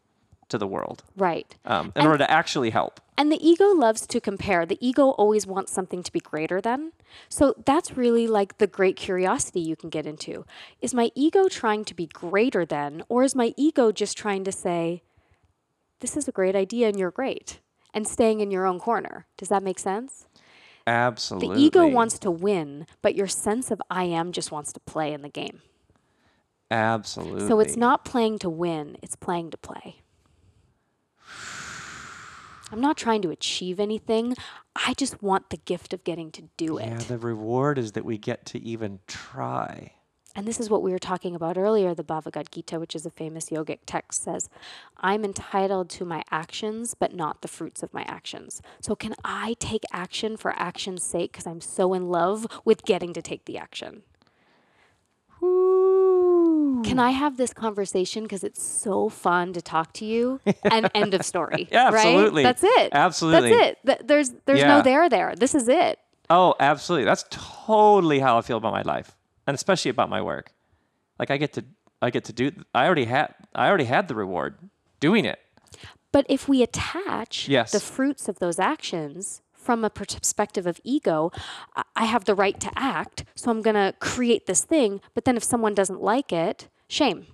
[0.53, 1.03] to the world.
[1.17, 1.55] Right.
[1.65, 3.01] Um, in order to actually help.
[3.17, 4.67] And the ego loves to compare.
[4.67, 6.91] The ego always wants something to be greater than.
[7.27, 10.45] So that's really like the great curiosity you can get into.
[10.79, 14.51] Is my ego trying to be greater than, or is my ego just trying to
[14.51, 15.01] say,
[16.01, 17.59] this is a great idea and you're great,
[17.95, 19.25] and staying in your own corner?
[19.37, 20.27] Does that make sense?
[20.85, 21.55] Absolutely.
[21.55, 25.13] The ego wants to win, but your sense of I am just wants to play
[25.13, 25.61] in the game.
[26.69, 27.47] Absolutely.
[27.47, 30.02] So it's not playing to win, it's playing to play.
[32.73, 34.35] I'm not trying to achieve anything.
[34.75, 36.87] I just want the gift of getting to do it.
[36.87, 39.91] Yeah, the reward is that we get to even try.
[40.35, 43.11] and this is what we were talking about earlier the Bhagavad Gita, which is a
[43.11, 44.49] famous yogic text, says,
[44.97, 48.59] I'm entitled to my actions, but not the fruits of my actions.
[48.81, 53.13] So, can I take action for action's sake because I'm so in love with getting
[53.13, 54.01] to take the action?
[56.81, 60.39] Can I have this conversation because it's so fun to talk to you?
[60.71, 61.67] And end of story.
[61.71, 61.93] Yeah, right?
[62.05, 62.43] absolutely.
[62.43, 62.89] That's it.
[62.93, 63.49] Absolutely.
[63.51, 63.77] That's it.
[63.85, 64.77] Th- There's there's Yeah.
[64.77, 65.35] no there there.
[65.35, 65.99] This is it.
[66.29, 67.05] Oh, absolutely.
[67.05, 70.51] That's totally how I feel about my life, and especially about my work.
[71.19, 71.65] Like I get to,
[72.01, 72.51] I get to do.
[72.73, 74.55] I already had, I already had the reward
[74.99, 75.37] doing it.
[76.11, 77.71] But if we attach Yes.
[77.71, 81.31] the fruits of those actions from a perspective of ego,
[81.95, 85.01] I- have the right to act, so I'm going to create this thing.
[85.15, 87.25] But then if someone doesn't like it, shame.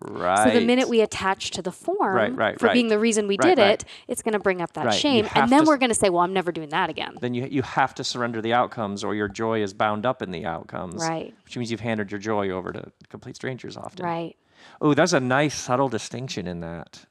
[0.00, 0.48] Right.
[0.52, 3.36] So the minute we attach to the form Right, right, for being the reason we
[3.36, 4.94] did it, it's going to bring up that.
[4.94, 5.28] Shame.
[5.34, 7.16] And then to we're going to say, well, I'm never doing that again.
[7.20, 10.30] then you you have to surrender the outcomes, or your joy is bound up in
[10.30, 11.02] the outcomes.
[11.02, 11.34] Right.
[11.44, 14.06] Which means you've handed your joy over to complete strangers often.
[14.06, 14.36] Right.
[14.80, 17.04] Oh, there's a nice subtle distinction in that.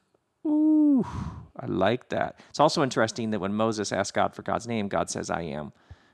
[0.46, 1.06] Ooh,
[1.58, 2.38] I like that.
[2.50, 5.72] It's also interesting that when Moses asked God for God's name, God says, "I am,"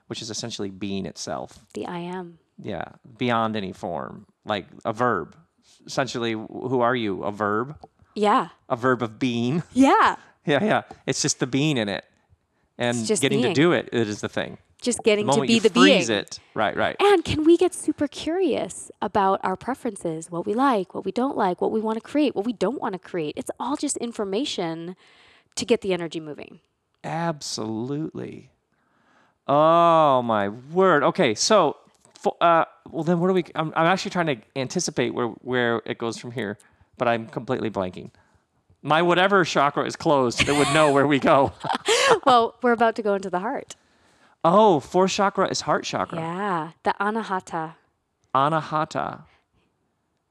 [0.09, 1.64] which is essentially being itself.
[1.74, 2.38] The I am.
[2.61, 2.85] Yeah,
[3.18, 5.37] beyond any form, like a verb.
[5.87, 7.22] Essentially, who are you?
[7.22, 7.77] A verb,
[8.16, 8.48] Yeah.
[8.68, 9.62] a verb of being.
[9.72, 10.16] Yeah.
[10.44, 10.83] Yeah, yeah.
[11.07, 12.05] It's just the being in it,
[12.79, 13.55] and just getting being.
[13.55, 13.88] to do it.
[13.92, 14.59] It is the thing.
[14.81, 16.20] Just The getting to moment be the freeze being.
[16.20, 16.96] it, right, right.
[17.01, 21.37] And can we get super curious about our preferences, what we like, what we don't
[21.37, 23.35] like, what we want to create, what we don't want to create?
[23.37, 24.96] It's all just information
[25.58, 26.60] to get the energy moving.
[27.04, 28.50] Absolutely.
[29.46, 31.02] Oh my word.
[31.02, 31.76] Okay, so
[32.40, 33.44] uh, well then, what do we?
[33.54, 36.58] I'm, I'm actually trying to anticipate where where it goes from here,
[36.96, 38.10] but I'm completely blanking.
[38.82, 41.52] My whatever chakra is closed it would know where we go.
[42.26, 43.74] well, we're about to go into the heart.
[44.44, 46.18] Oh, fourth chakra is heart chakra.
[46.18, 47.74] Yeah, the anahata.
[48.34, 49.24] Anahata.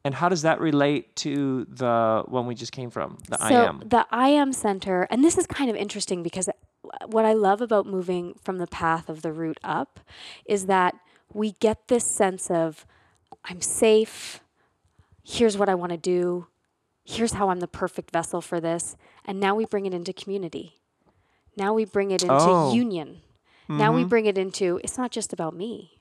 [0.07, 3.17] And how does that relate to the one we just came from?
[3.27, 3.83] The I so am.
[3.85, 6.47] the I am center, and this is kind of interesting because
[7.07, 9.99] what I love about moving from the path of the root up
[10.45, 10.95] is that
[11.33, 12.85] we get this sense of
[13.43, 14.39] I'm safe.
[15.25, 16.47] Here's what I want to do.
[17.03, 18.95] Here's how I'm the perfect vessel for this.
[19.25, 20.77] And now we bring it into community.
[21.57, 22.73] Now we bring it into Oh.
[22.73, 23.23] union.
[23.67, 24.07] Now we mm-hmm.
[24.07, 25.96] bring it into it's not just about me.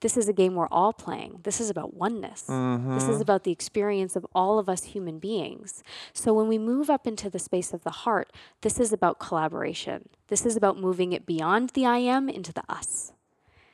[0.00, 1.40] This is a game we're all playing.
[1.42, 2.42] This is about oneness.
[2.42, 3.20] This is mm-hmm.
[3.20, 5.82] about the experience of all of us human beings.
[6.12, 8.30] So when we move up into the space of the heart,
[8.60, 10.08] this is about collaboration.
[10.28, 13.12] This is about moving it beyond the I am into the us.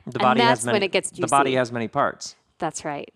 [0.05, 2.35] the and has that's when many, it gets The body has many parts.
[2.57, 3.13] That's right.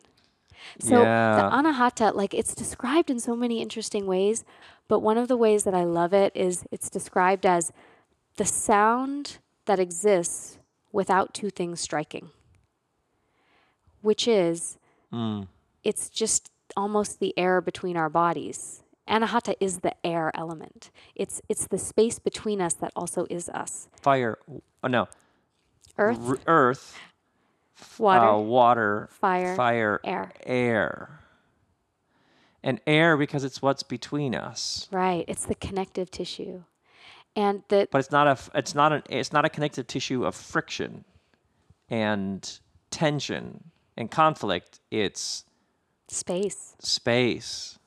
[0.79, 1.35] So Yeah.
[1.35, 4.43] the anahata, like it's described in so many interesting ways,
[4.87, 7.71] but one of the ways that I love it is it's described as
[8.37, 10.57] the sound that exists
[10.91, 12.29] without two things striking,
[14.07, 14.77] which is
[15.83, 18.83] it's just almost the air between our bodies.
[19.07, 20.91] Anahata is the air element.
[21.13, 23.89] It's it's the space between us that also is us.
[24.01, 24.37] Fire.
[24.83, 25.09] Oh no.
[25.97, 26.97] Earth, R- earth.
[27.97, 30.31] water, uh, water, fire, fire, air.
[30.45, 31.19] air.
[32.63, 34.87] And air because it's what's between us.
[34.91, 35.25] right?
[35.27, 36.63] It's the connective tissue,
[37.35, 40.33] and the But it's not a it's not an it's not a connective tissue of
[40.35, 41.03] friction
[41.89, 44.79] and tension and conflict.
[44.91, 45.43] It's
[46.07, 47.79] space, space.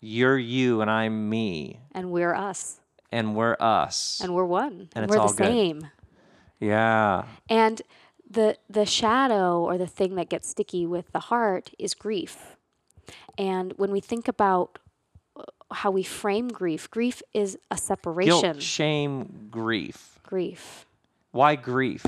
[0.00, 4.20] You're you and I'm me and we're us, and we're us.
[4.22, 5.36] and we're one, And it's we're the good.
[5.46, 5.88] same.
[6.60, 7.24] yeah.
[7.48, 7.80] And
[8.30, 12.56] the the shadow or the thing that gets sticky with the heart is grief.
[13.38, 14.78] And when we think about
[15.36, 18.40] uh, how we frame grief, grief is a separation.
[18.40, 20.18] Guilt, shame, grief.
[20.22, 20.86] grief.
[21.32, 22.04] Why grief?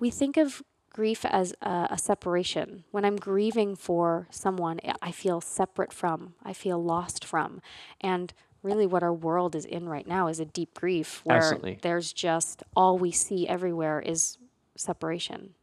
[0.00, 2.84] We think of grief as a, a separation.
[2.90, 7.60] When I'm grieving for someone, I- feel separate from, I feel lost from.
[8.00, 11.78] And really, what our world is in right now is a deep grief where Absolutely.
[11.82, 14.38] there's just all we see everywhere is
[14.76, 15.54] separation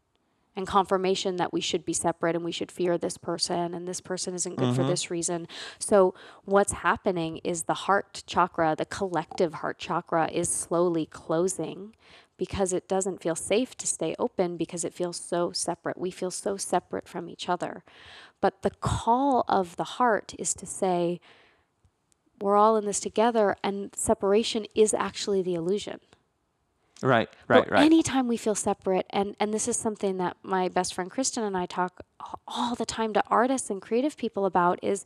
[0.59, 4.01] and confirmation that we should be separate and we should fear this person and this
[4.01, 4.89] person isn't good for mm-hmm.
[4.89, 5.47] this reason.
[5.79, 11.95] So, what's happening is the heart chakra, the collective heart chakra, is slowly closing
[12.37, 15.97] because it doesn't feel safe to stay open because it feels so separate.
[15.97, 17.83] We feel so separate from each other.
[18.41, 21.21] But the call of the heart is to say,
[22.41, 25.99] we're all in this together, and separation is actually the illusion.
[27.01, 27.85] Right, right, But right.
[27.85, 31.55] anytime we feel separate, and, and this is something that my best friend Kristen and
[31.55, 32.01] I talk
[32.47, 35.05] all the time to artists and creative people about is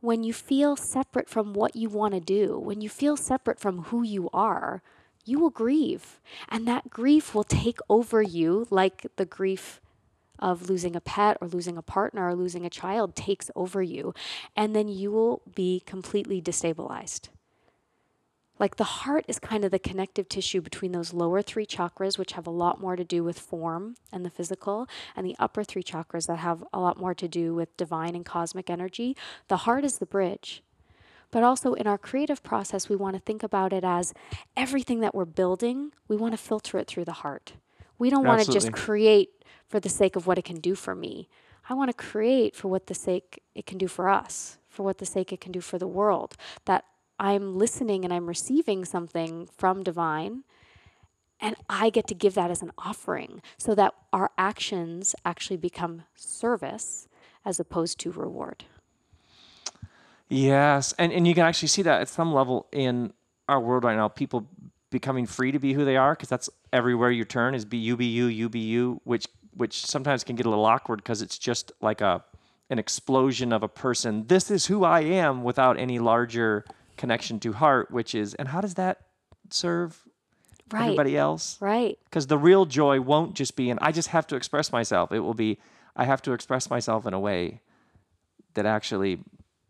[0.00, 3.84] when you feel separate from what you want to do, when you feel separate from
[3.84, 4.82] who you are,
[5.24, 6.20] you will grieve.
[6.48, 9.80] And that grief will take over you like the grief
[10.38, 14.14] of losing a pet or losing a partner or losing a child takes over you.
[14.54, 17.28] And then you will be completely destabilized.
[18.58, 22.32] Like the heart is kind of the connective tissue between those lower three chakras, which
[22.32, 25.82] have a lot more to do with form and the physical, and the upper three
[25.82, 29.16] chakras that have a lot more to do with divine and cosmic energy.
[29.48, 30.62] The heart is the bridge.
[31.30, 34.14] But also in our creative process, we want to think about it as
[34.56, 37.54] everything that we're building, we want to filter it through the heart.
[37.98, 39.30] We don't want to just create
[39.68, 41.28] for the sake of what it can do for me.
[41.68, 44.98] I want to create for what the sake it can do for us, for what
[44.98, 46.36] the sake it can do for the world.
[46.66, 46.84] That
[47.18, 50.44] I'm listening and I'm receiving something from divine
[51.40, 56.04] and I get to give that as an offering so that our actions actually become
[56.14, 57.08] service
[57.44, 58.64] as opposed to reward.
[60.28, 63.12] Yes, and and you can actually see that at some level in
[63.48, 64.08] our world right now.
[64.08, 64.48] People
[64.90, 67.96] becoming free to be who they are because that's everywhere you turn is be you
[67.96, 71.38] be you you be you, which which sometimes can get a little awkward because it's
[71.38, 72.24] just like a
[72.70, 74.26] an explosion of a person.
[74.26, 76.64] This is who I am without any larger
[76.96, 79.00] connection to heart, which is and how does that
[79.50, 80.02] serve
[80.72, 80.82] Right.
[80.82, 81.56] everybody else?
[81.60, 81.96] Right.
[82.04, 85.12] Because the real joy won't just be in I just have to express myself.
[85.12, 85.58] It will be
[85.94, 87.60] I have to express myself in a way
[88.54, 89.20] that actually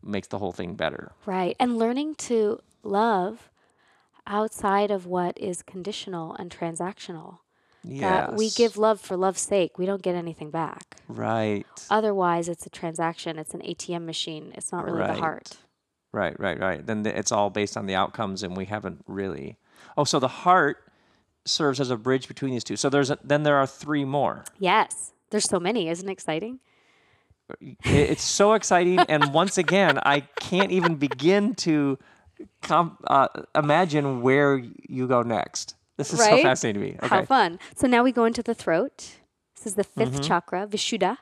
[0.03, 1.11] makes the whole thing better.
[1.25, 1.55] Right.
[1.59, 3.49] And learning to love
[4.25, 7.39] outside of what is conditional and transactional.
[7.83, 8.01] Yes.
[8.01, 9.77] That we give love for love's sake.
[9.77, 10.97] We don't get anything back.
[11.07, 11.65] Right.
[11.89, 13.37] Otherwise, it's a transaction.
[13.39, 14.51] It's an ATM machine.
[14.55, 15.13] It's not really Right.
[15.13, 15.57] the heart.
[16.13, 16.85] Right, right, right.
[16.85, 19.57] Then the, it's all based on the outcomes, and we haven't really.
[19.97, 20.77] Oh, so the heart
[21.45, 22.75] serves as a bridge between these two.
[22.75, 24.43] So there's a, then there are three more.
[24.59, 25.13] Yes.
[25.29, 25.89] There's so many.
[25.89, 26.59] Isn't it exciting?
[27.83, 31.97] It's so exciting, and once again, I can't even begin to
[32.61, 35.75] com- uh, imagine where you go next.
[35.95, 36.95] This is so fascinating to me.
[36.97, 37.07] Okay.
[37.07, 37.57] How fun.
[37.75, 39.15] So now we go into the throat.
[39.55, 40.21] This is the 5th Mm-hmm.
[40.21, 41.17] chakra, Vishuddha.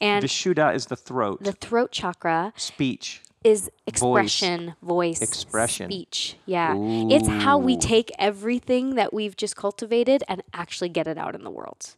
[0.00, 3.22] And Vishuddha is the throat, the throat chakra speech.
[3.46, 5.88] Is expression, voice, Expression.
[5.90, 6.36] speech.
[6.46, 6.74] Yeah.
[6.76, 11.44] It's how we take everything that we've just cultivated and actually get it out in
[11.44, 11.94] the world.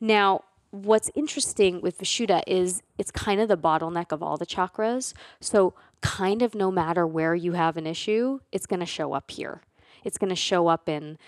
[0.00, 5.12] Now, what's interesting with Vishuddha is it's kind of the bottleneck of all the chakras.
[5.40, 9.30] So, kind of no matter where you have an issue, it's going to show up
[9.30, 9.62] here.
[10.04, 11.18] It's going to show up in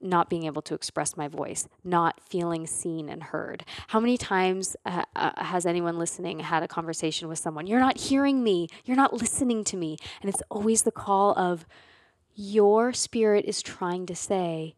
[0.00, 3.64] not being able to express my voice, not feeling seen and heard.
[3.88, 7.66] How many times uh, uh, has anyone listening had a conversation with someone?
[7.66, 9.98] You're not hearing me, you're not listening to me.
[10.22, 11.66] And it's always the call of
[12.34, 14.76] your spirit is trying to say,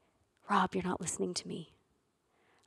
[0.51, 1.73] Rob, you're not listening to me.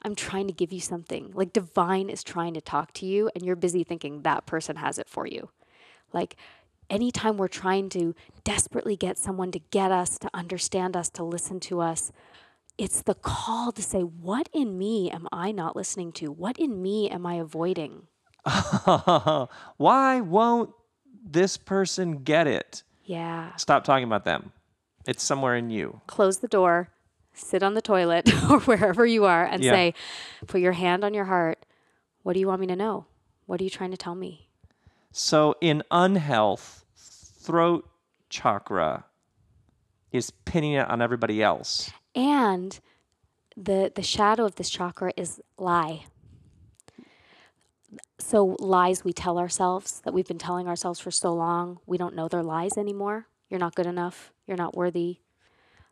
[0.02, 1.32] I'm trying to give you something.
[1.34, 5.00] Like divine is trying to talk to you, and you're busy thinking that person has
[5.00, 5.50] it for you.
[6.14, 6.36] Like
[6.90, 8.14] anytime we're trying to
[8.44, 12.12] desperately get someone to get us, to understand us, to listen to us,
[12.78, 16.32] it's the call to say, What in me am I not listening to?
[16.32, 18.08] What in me am I avoiding?
[19.78, 20.72] Why won't
[21.24, 22.84] this person get it?
[23.04, 23.56] Yeah.
[23.56, 24.52] Stop talking about them.
[25.08, 26.02] It's somewhere in you.
[26.08, 26.90] Close the door,
[27.34, 29.72] sit on the toilet or wherever you are, and Yeah.
[29.72, 29.94] say,
[30.48, 31.66] Put your hand on your heart.
[32.24, 33.06] What do you want me to know?
[33.46, 34.50] What are you trying to tell me?
[35.12, 37.88] So in unhealth, throat
[38.30, 39.06] chakra
[40.12, 41.92] is pinning it on everybody else.
[42.16, 42.80] And
[43.58, 46.06] the the shadow of this chakra is lie.
[48.18, 52.16] So lies we tell ourselves that we've been telling ourselves for so long, we don't
[52.16, 53.28] know they're lies anymore.
[53.50, 54.32] You're not good enough.
[54.48, 55.20] You're not worthy.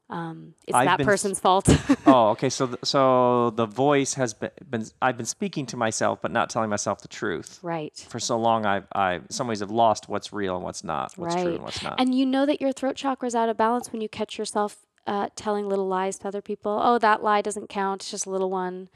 [0.09, 1.67] Um, it's I've that s- person's fault.
[2.05, 2.49] oh, okay.
[2.49, 6.49] So, th- so the voice has been, been, I've been speaking to myself, but not
[6.49, 7.59] telling myself the truth.
[7.63, 7.95] right.
[8.09, 11.13] For so long, I've, I, in some ways, have lost what's real and what's not,
[11.17, 11.53] what's true Right.
[11.55, 11.99] and what's not.
[11.99, 14.77] And you know that your throat chakra is out of balance when you catch yourself
[15.07, 16.79] uh, telling little lies to other people.
[16.83, 18.01] Oh, that lie doesn't count.
[18.01, 18.89] It's just a little one.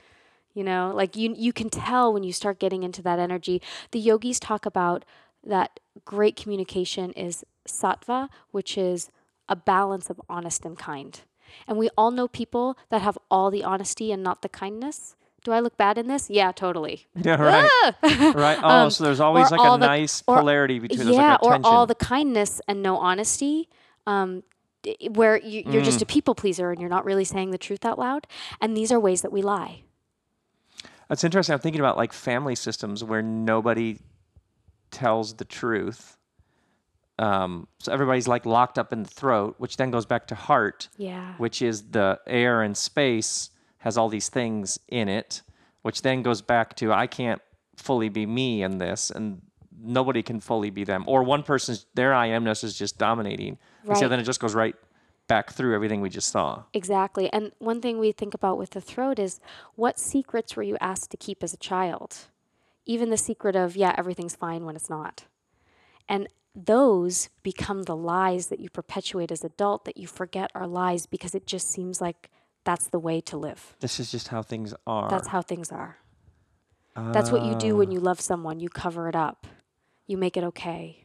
[0.54, 3.62] You know, like you you can tell when you start getting into that energy.
[3.92, 5.06] The yogis talk about
[5.46, 9.12] that great communication is sattva, which is
[9.48, 11.20] a balance of honest and kind.
[11.68, 15.16] And we all know people that have all the honesty and not the kindness.
[15.44, 16.30] Do I look bad in this?
[16.30, 17.06] Yeah, totally.
[17.16, 17.94] yeah, right.
[18.36, 18.58] right.
[18.64, 21.44] Oh, Um, so there's always like a the- nice or- polarity between there's yeah, like
[21.44, 23.70] or all the kindness and no honesty,
[24.08, 24.44] um,
[25.12, 25.86] where you, you're Mm.
[25.86, 28.28] just a people pleaser and you're not really saying the truth out loud.
[28.62, 29.84] And these are ways that we lie.
[31.10, 31.54] That's interesting.
[31.54, 34.00] I'm thinking about like family systems where nobody
[34.92, 36.18] tells the truth.
[37.20, 40.90] Um, so everybody's like locked up in the throat, which then goes back to heart,
[40.98, 41.34] Yeah.
[41.38, 43.50] which is the air and space
[43.80, 45.42] has all these things in it,
[45.82, 47.42] which then goes back to I can't
[47.76, 49.42] fully be me in this, and
[49.82, 51.04] nobody can fully be them.
[51.08, 53.58] Or one person's their I amness is just dominating.
[53.88, 54.76] And so then it just goes right
[55.28, 56.64] back through everything we just saw.
[56.74, 57.32] Exactly.
[57.32, 59.40] And one thing we think about with the throat is
[59.76, 62.16] what secrets were you asked to keep as a child?
[62.86, 65.26] Even the secret of, yeah, everything's fine when it's not.
[66.08, 71.06] And those become the lies that you perpetuate as adult that you forget are lies
[71.06, 72.30] because it just seems like
[72.64, 73.76] that's the way to live.
[73.80, 75.10] This is just how things are.
[75.10, 75.98] That's how things are.
[76.96, 77.92] That's what you do when ah.
[77.92, 78.60] you love someone.
[78.60, 79.46] You cover it up.
[80.08, 81.04] You make it okay.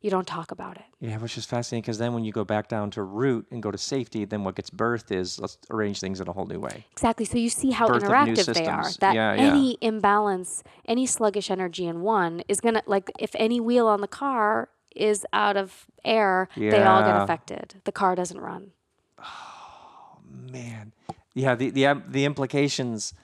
[0.00, 0.82] You don't talk about it.
[0.98, 3.70] Yeah, which is fascinating because then when you go back down to root and go
[3.70, 6.84] to safety, then what gets birthed is let's arrange things in a whole new way.
[6.90, 7.24] Exactly.
[7.24, 8.90] So you see how Birth interactive they are.
[8.98, 9.40] That Yeah, yeah.
[9.42, 14.00] any imbalance, any sluggish energy in one is going to, like, if any wheel on
[14.00, 17.80] the car is out of air, they all get affected.
[17.84, 18.72] The car doesn't run.
[19.20, 20.92] Oh, man,
[21.34, 23.14] yeah, the the the implications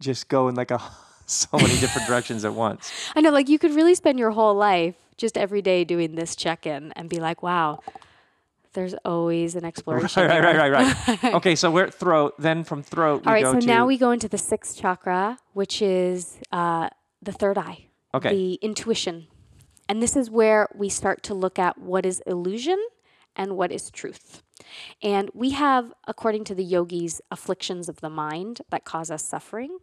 [0.00, 0.80] just go in like a
[1.50, 2.90] so many different directions at once.
[3.16, 6.34] I know, like, you could really spend your whole life just every day doing this
[6.36, 7.80] check in and be like, wow,
[8.72, 10.26] there's always an exploration.
[10.26, 11.34] right, right, right, right, right.
[11.34, 12.34] okay, so we're at throat.
[12.38, 15.82] Then from throat, we All right, so now we go into the sixth chakra, which
[15.82, 16.88] is uh,
[17.20, 18.30] the third eye, Okay.
[18.30, 19.26] the intuition.
[19.88, 22.78] And this is where we start to look at what is illusion
[23.36, 24.42] and what is truth.
[25.02, 29.78] And we have, according to the yogis, afflictions of the mind that cause us suffering.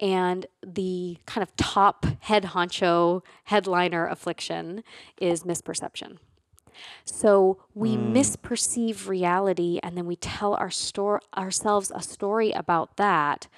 [0.00, 4.82] And the kind of top head honcho headliner affliction
[5.20, 6.18] is misperception.
[7.04, 8.14] So we hmm.
[8.14, 13.48] misperceive reality and then we tell our store ourselves a story about that.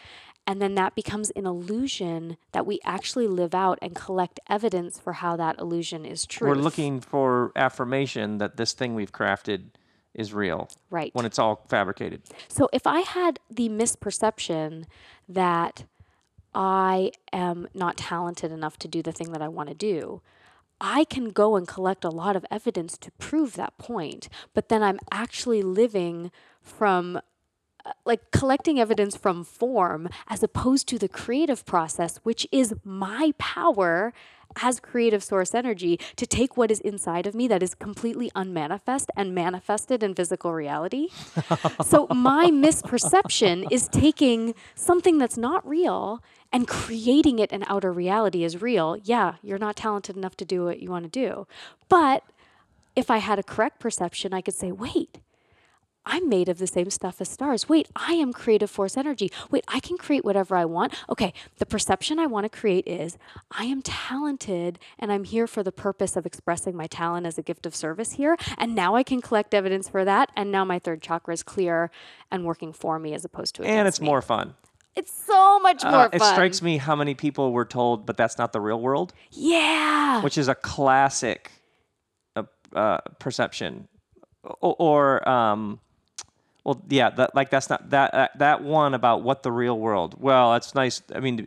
[0.44, 5.14] And then that becomes an illusion that we actually live out and collect evidence for
[5.14, 6.48] how that illusion is true.
[6.48, 9.66] we're looking for affirmation that this thing we've crafted
[10.14, 11.14] is real right.
[11.14, 12.22] when it's all fabricated.
[12.48, 14.84] So if I had the misperception
[15.28, 15.84] that
[16.54, 20.20] I am not talented enough to do the thing that I want to do,
[20.82, 24.82] I can go and collect a lot of evidence to prove that point, but then
[24.82, 27.20] I'm actually living from
[27.84, 33.32] uh, like collecting evidence from form as opposed to the creative process, which is my
[33.38, 34.12] power
[34.60, 39.10] as creative source energy to take what is inside of me that is completely unmanifest
[39.16, 41.08] and manifested in physical reality.
[41.84, 46.22] so my misperception is taking something that's not real
[46.52, 48.96] and creating it an outer reality as real.
[49.02, 51.46] Yeah, you're not talented enough to do what you want to do.
[51.88, 52.22] But
[52.94, 55.18] if I had a correct perception, I could say, wait,
[56.04, 57.68] I'm made of the same stuff as stars.
[57.68, 59.30] Wait, I am creative force energy.
[59.50, 60.92] Wait, I can create whatever I want.
[61.08, 63.16] Okay, the perception I want to create is
[63.52, 67.42] I am talented and I'm here for the purpose of expressing my talent as a
[67.42, 68.36] gift of service here.
[68.58, 70.30] And now I can collect evidence for that.
[70.36, 71.90] And now my third chakra is clear
[72.32, 74.06] and working for me as opposed to against And it's me.
[74.06, 74.54] more fun.
[74.96, 76.14] It's so much more Uh, fun.
[76.14, 80.20] it strikes me how many people were told, but that's not the real world, Yeah.
[80.22, 81.50] which is a classic
[82.36, 82.42] uh,
[82.74, 83.88] uh, perception.
[84.60, 85.78] Or, or um,
[86.64, 90.14] well, yeah, that, like that's not that uh, that one about what the real world.
[90.20, 91.02] Well, that's nice.
[91.14, 91.46] I mean,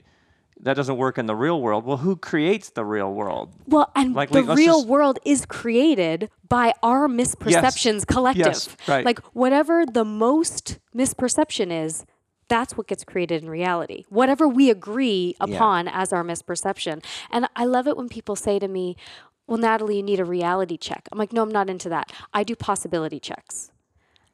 [0.61, 1.85] that doesn't work in the real world.
[1.85, 3.53] Well, who creates the real world?
[3.67, 8.45] Well, and Like, the real just- world is created by our misperceptions collective.
[8.45, 9.05] Yes, right.
[9.05, 12.05] Like whatever the most misperception is,
[12.47, 14.03] that's what gets created in reality.
[14.09, 17.03] Whatever we agree upon as our misperception.
[17.31, 18.95] And I love it when people say to me,
[19.47, 21.07] Well, Natalie, you need a reality check.
[21.11, 22.11] I'm like, No, I'm not into that.
[22.33, 23.71] I do possibility checks.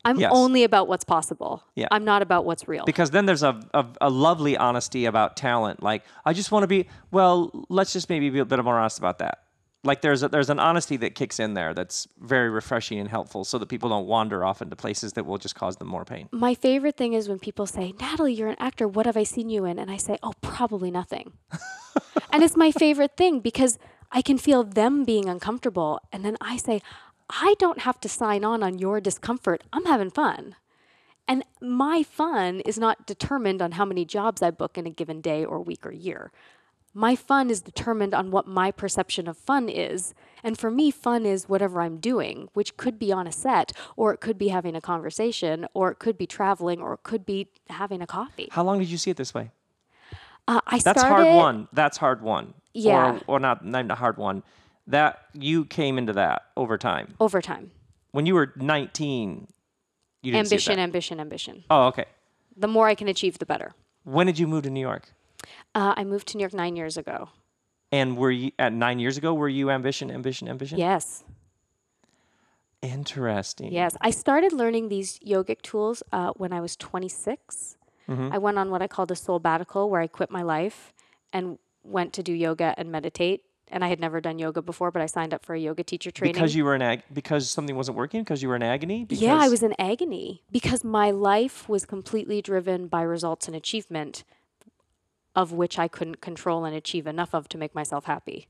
[0.03, 0.31] I'm Yes.
[0.33, 1.63] only about what's possible.
[1.75, 1.87] Yeah.
[1.91, 2.85] I'm not about what's real.
[2.85, 5.81] Because then there's a, a, a lovely honesty about talent.
[5.83, 8.97] Like, I just want to be, well, let's just maybe be a bit more honest
[8.99, 9.39] about that.
[9.83, 13.43] Like, there's, a, there's an honesty that kicks in there that's very refreshing and helpful
[13.43, 16.29] so that people don't wander off into places that will just cause them more pain.
[16.31, 18.87] My favorite thing is when people say, Natalie, you're an actor.
[18.87, 19.79] What have I seen you in?
[19.79, 21.33] And I say, Oh, probably nothing.
[22.31, 23.79] and it's my favorite thing because
[24.11, 25.99] I can feel them being uncomfortable.
[26.11, 26.81] And then I say,
[27.31, 29.63] I don't have to sign on on your discomfort.
[29.71, 30.55] I'm having fun.
[31.27, 35.21] And my fun is not determined on how many jobs I book in a given
[35.21, 36.31] day or week or year.
[36.93, 40.13] My fun is determined on what my perception of fun is.
[40.43, 44.13] And for me, fun is whatever I'm doing, which could be on a set, or
[44.13, 47.47] it could be having a conversation, or it could be traveling, or it could be
[47.69, 48.49] having a coffee.
[48.51, 49.51] How long did you see it this way?
[50.49, 51.67] Uh, I That's started, hard one.
[51.71, 52.55] That's hard one.
[52.73, 53.19] Yeah.
[53.25, 54.43] Or, or not, not a hard one.
[54.91, 57.15] That you came into that over time.
[57.19, 57.71] over time.
[58.11, 59.47] When you were 19,
[60.21, 61.63] you didn't Ambition, ambition, ambition.
[61.69, 62.05] Oh, okay.
[62.57, 63.73] The more I can achieve, the better.
[64.03, 65.13] When did you move to New York?
[65.73, 67.29] Uh, I moved to New York nine years ago.
[67.93, 69.33] And were you at nine years ago?
[69.33, 70.77] Were you ambition, ambition, ambition?
[70.77, 71.23] Yes.
[72.81, 73.71] Interesting.
[73.71, 77.77] Yes, I started learning these yogic tools uh, when I was 26.
[78.09, 78.29] Mm-hmm.
[78.33, 80.91] I went on what I called a soul sabbatical, where I quit my life
[81.31, 83.43] and went to do yoga and meditate.
[83.71, 86.11] And I had never done yoga before, but I signed up for a yoga teacher
[86.11, 86.33] training.
[86.33, 88.21] Because you were in ag- because something wasn't working.
[88.21, 89.05] Because you were in agony.
[89.05, 93.55] Because yeah, I was in agony because my life was completely driven by results and
[93.55, 94.23] achievement,
[95.35, 98.47] of which I couldn't control and achieve enough of to make myself happy.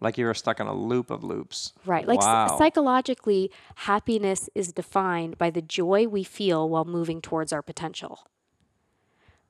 [0.00, 1.72] like you were stuck in a loop of loops.
[1.86, 2.06] Right.
[2.06, 7.62] Like s- psychologically, happiness is defined by the joy we feel while moving towards our
[7.62, 8.26] potential,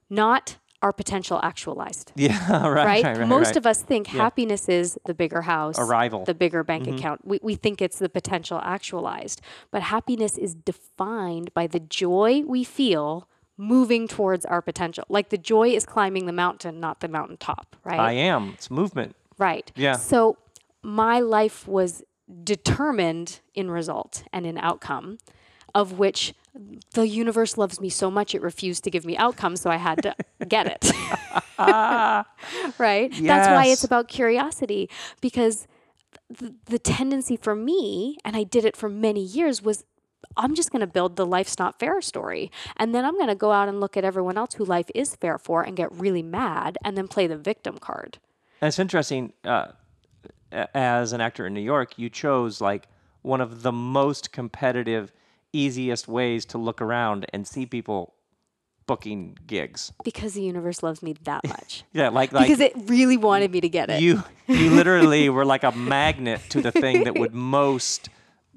[0.09, 2.13] not our potential actualized.
[2.27, 2.39] yeah.
[2.75, 2.85] Right.
[2.87, 3.05] Right?
[3.05, 3.17] Right.
[3.19, 3.57] right, Most right.
[3.57, 6.25] of us think happiness is the bigger house, Arrival.
[6.25, 6.97] the bigger bank Mm-hmm.
[6.99, 7.21] account.
[7.31, 9.41] We, we think it's the potential actualized.
[9.71, 13.27] But happiness is defined by the joy we feel
[13.57, 15.05] moving towards our potential.
[15.09, 18.01] Like the joy is climbing the mountain, not the mountaintop, right?
[18.01, 18.51] I am.
[18.55, 19.15] It's movement.
[19.39, 19.71] Right.
[19.77, 19.97] Yeah.
[19.97, 20.37] So
[20.83, 22.03] my life was
[22.43, 25.19] determined in result and in outcome,
[25.75, 26.35] of which
[26.93, 30.03] the universe loves me so much it refused to give me outcomes so I had
[30.03, 30.15] to
[30.49, 30.93] get it.
[32.79, 33.13] right?
[33.21, 34.89] That's why it's about curiosity
[35.21, 35.67] because
[36.31, 39.85] the, the tendency for me, and I did it for many years, was
[40.37, 42.51] I'm just going to build the life's not fair story.
[42.77, 45.17] And then I'm going to go out and look at everyone else who life is
[45.17, 48.19] fair for and get really mad and then play the victim card.
[48.61, 49.33] And it's interesting.
[49.45, 49.69] Uh,
[50.53, 52.89] as an actor in New York, you chose like
[53.23, 55.13] one of the most competitive,
[55.57, 58.15] easiest ways to look around and see people
[58.87, 59.93] booking gigs.
[60.05, 61.85] Because the universe loves me that much.
[61.93, 64.01] Yeah, like like because it really wanted me to get it.
[64.03, 68.09] you you literally were like a magnet to the thing that would most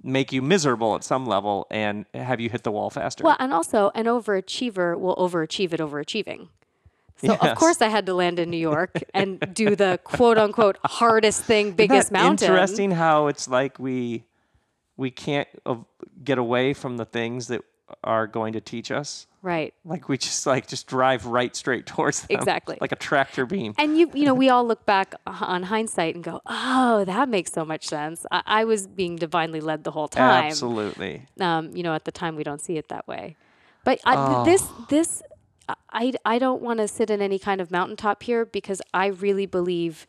[0.04, 3.24] make you miserable at some level and have you hit the wall faster.
[3.24, 6.50] well, and also an overachiever will overachieve at overachieving.
[7.18, 10.78] So of course I had to land in New York and do the quote unquote
[10.86, 12.48] hardest thing, biggest mountain.
[12.48, 14.24] Interesting how it's like we
[14.98, 15.48] we can't
[16.24, 17.62] get away from the things that
[18.04, 19.28] are going to teach us.
[19.42, 19.74] Right.
[19.86, 22.38] Like we just like just drive right straight towards them.
[22.38, 22.78] Exactly.
[22.82, 23.74] Like a tractor beam.
[23.78, 27.54] And you, you know, we all look back on hindsight and go, "Oh, that makes
[27.54, 30.46] so much sense." I, I was being divinely led the whole time.
[30.46, 31.26] Absolutely.
[31.40, 33.38] um, you know, at the time we don't see it that way.
[33.86, 35.24] But I, this, this,
[35.94, 39.46] I, I don't want to sit in any kind of mountaintop here because I really
[39.46, 40.06] believe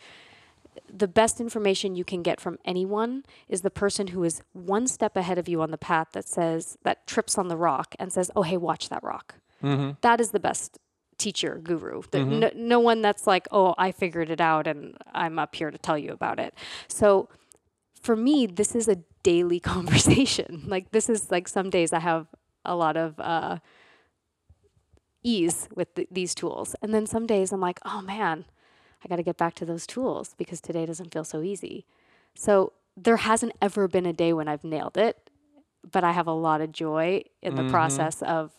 [0.93, 5.17] the best information you can get from anyone is the person who is one step
[5.17, 8.31] ahead of you on the path that says that trips on the rock and says,
[8.37, 9.37] "Oh, hey, watch that rock."
[10.03, 10.79] That is the best
[11.19, 12.03] teacher guru.
[12.11, 15.71] There- no, no one that's like, "Oh, I figured it out and I'm up here
[15.71, 16.55] to tell you about it."
[16.87, 17.29] So
[18.01, 20.65] for me, this is a daily conversation.
[20.67, 22.27] Like this is like some days I have
[22.65, 23.59] a lot of uh,
[25.23, 28.45] ease with th- these tools, and then some days I'm like, oh man,
[29.05, 31.87] I got to get back to those tools because today doesn't feel so easy.
[32.35, 35.31] So there hasn't ever been a day when I've nailed it,
[35.91, 37.71] but I have a lot of joy in the mm-hmm.
[37.71, 38.53] process of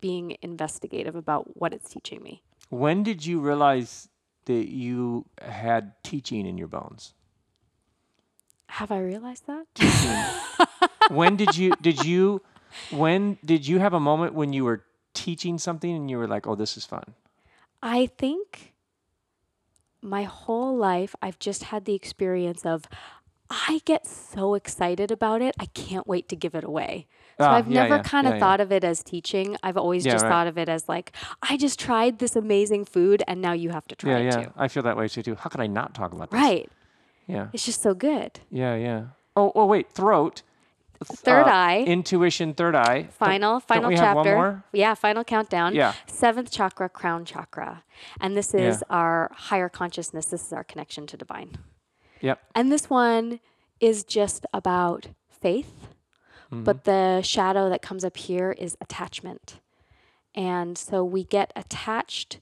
[0.00, 2.42] being investigative about what it's teaching me.
[2.68, 4.08] When did you realize
[4.44, 7.14] that you had teaching in your bones?
[8.68, 10.90] Have I realized that?
[11.10, 12.42] when did you did you
[12.90, 14.84] when did you have a moment when you were
[15.14, 17.14] teaching something and you were like, "Oh, this is fun."
[17.82, 18.74] I think
[20.02, 22.84] my whole life I've just had the experience of
[23.48, 25.54] I get so excited about it.
[25.60, 27.06] I can't wait to give it away.
[27.38, 29.56] So Ah, I've yeah, never yeah, kind of yeah, thought of it as teaching.
[29.62, 30.28] I've always just right.
[30.30, 33.86] thought of it as like, I just tried this amazing food and now you have
[33.88, 34.44] to try Yeah, it yeah.
[34.46, 34.52] too.
[34.56, 35.36] I feel that way too.
[35.36, 36.40] How could I not talk about this?
[36.40, 36.68] Right.
[37.28, 37.48] Yeah.
[37.52, 38.40] It's just so good.
[38.50, 39.02] Yeah, yeah.
[39.36, 40.42] Oh, oh wait, throat.
[41.04, 41.84] Th- Third uh, eye.
[41.86, 43.02] Intuition, third eye.
[43.02, 44.64] Don't- Final, don't final one chapter.
[44.72, 45.74] Yeah, final countdown.
[45.74, 45.92] Yeah.
[46.06, 47.82] Seventh chakra, crown chakra.
[48.20, 50.26] And this is our higher consciousness.
[50.26, 51.56] This is our connection to divine.
[52.20, 52.40] Yep.
[52.54, 53.40] And this one
[53.80, 55.72] is just about faith,
[56.52, 56.62] Mm-hmm.
[56.62, 59.58] but the shadow that comes up here is attachment.
[60.32, 62.38] And so we get attached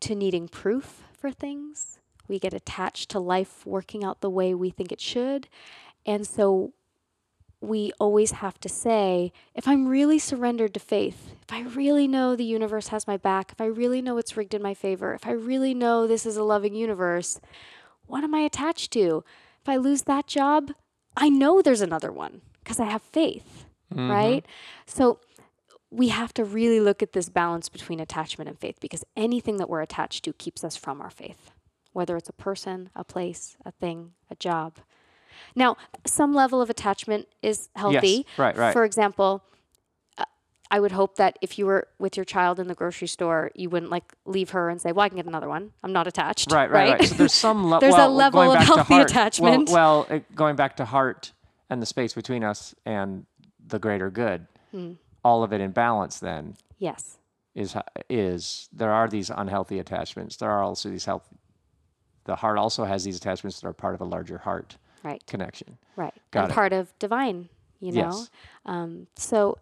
[0.00, 1.98] to needing proof for things.
[2.26, 5.46] We get attached to life working out the way we think it should.
[6.06, 6.72] And so
[7.66, 12.34] we always have to say, if I'm really surrendered to faith, if I really know
[12.36, 15.26] the universe has my back, if I really know it's rigged in my favor, if
[15.26, 17.40] I really know this is a loving universe,
[18.06, 19.24] what am I attached to?
[19.62, 20.72] If I lose that job,
[21.16, 24.10] I know there's another one because I have faith, mm-hmm.
[24.10, 24.46] right?
[24.86, 25.18] So
[25.90, 29.68] we have to really look at this balance between attachment and faith because anything that
[29.68, 31.50] we're attached to keeps us from our faith,
[31.92, 34.78] whether it's a person, a place, a thing, a job.
[35.54, 38.26] Now, some level of attachment is healthy.
[38.36, 38.72] right, right.
[38.72, 39.42] For example,
[40.18, 40.24] uh,
[40.70, 43.68] I would hope that if you were with your child in the grocery store, you
[43.70, 45.72] wouldn't like leave her and say, "Well, I can get another one.
[45.82, 47.08] I'm not attached." Right, right, right.
[47.08, 49.68] So there's some le- There's a level going of back healthy heart- attachment.
[49.70, 51.32] Well, well uh, going back to heart
[51.70, 53.26] and the space between us and
[53.66, 54.92] the greater good, Hmm.
[55.24, 56.18] all of it in balance.
[56.20, 57.18] Then yes.
[57.54, 57.74] is
[58.08, 60.36] is there are these unhealthy attachments.
[60.36, 61.28] There are also these health
[62.24, 64.76] the heart also has these attachments that are part of a larger heart
[65.06, 65.26] Right.
[65.26, 65.78] connection.
[65.96, 66.14] Right.
[66.30, 66.54] Got and it.
[66.54, 67.48] part of divine,
[67.80, 68.00] you know?
[68.00, 68.30] Yes.
[68.64, 69.58] Um, so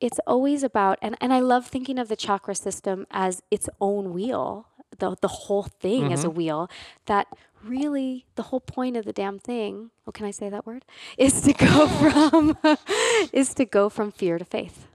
[0.00, 4.12] it's always about, and, and I love thinking of the chakra system as its own
[4.12, 4.66] wheel,
[4.98, 6.36] the, the whole thing as a Mm-hmm.
[6.36, 6.70] wheel,
[7.06, 7.26] that
[7.64, 10.84] really the whole point of the damn thing, oh, can I say that word?
[11.18, 12.58] Is to go from,
[13.32, 14.86] is to go from fear to faith.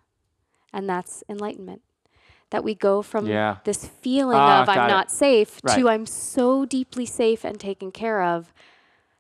[0.71, 1.81] And that's enlightenment.
[2.51, 3.57] That we go from Yeah.
[3.63, 4.91] this feeling Ah, of I'm it.
[4.91, 5.75] not safe Right.
[5.79, 8.53] to I'm so deeply safe and taken care of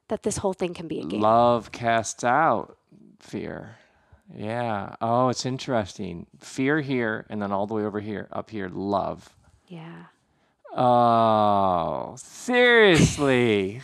[0.09, 1.21] that this whole thing can be a game.
[1.21, 2.77] Love casts out
[3.19, 3.77] fear.
[4.35, 4.95] Yeah.
[5.01, 6.27] Oh, it's interesting.
[6.39, 9.29] Fear here, and then all the way over here, up here, love.
[9.67, 10.03] Yeah.
[10.75, 13.81] Oh, seriously?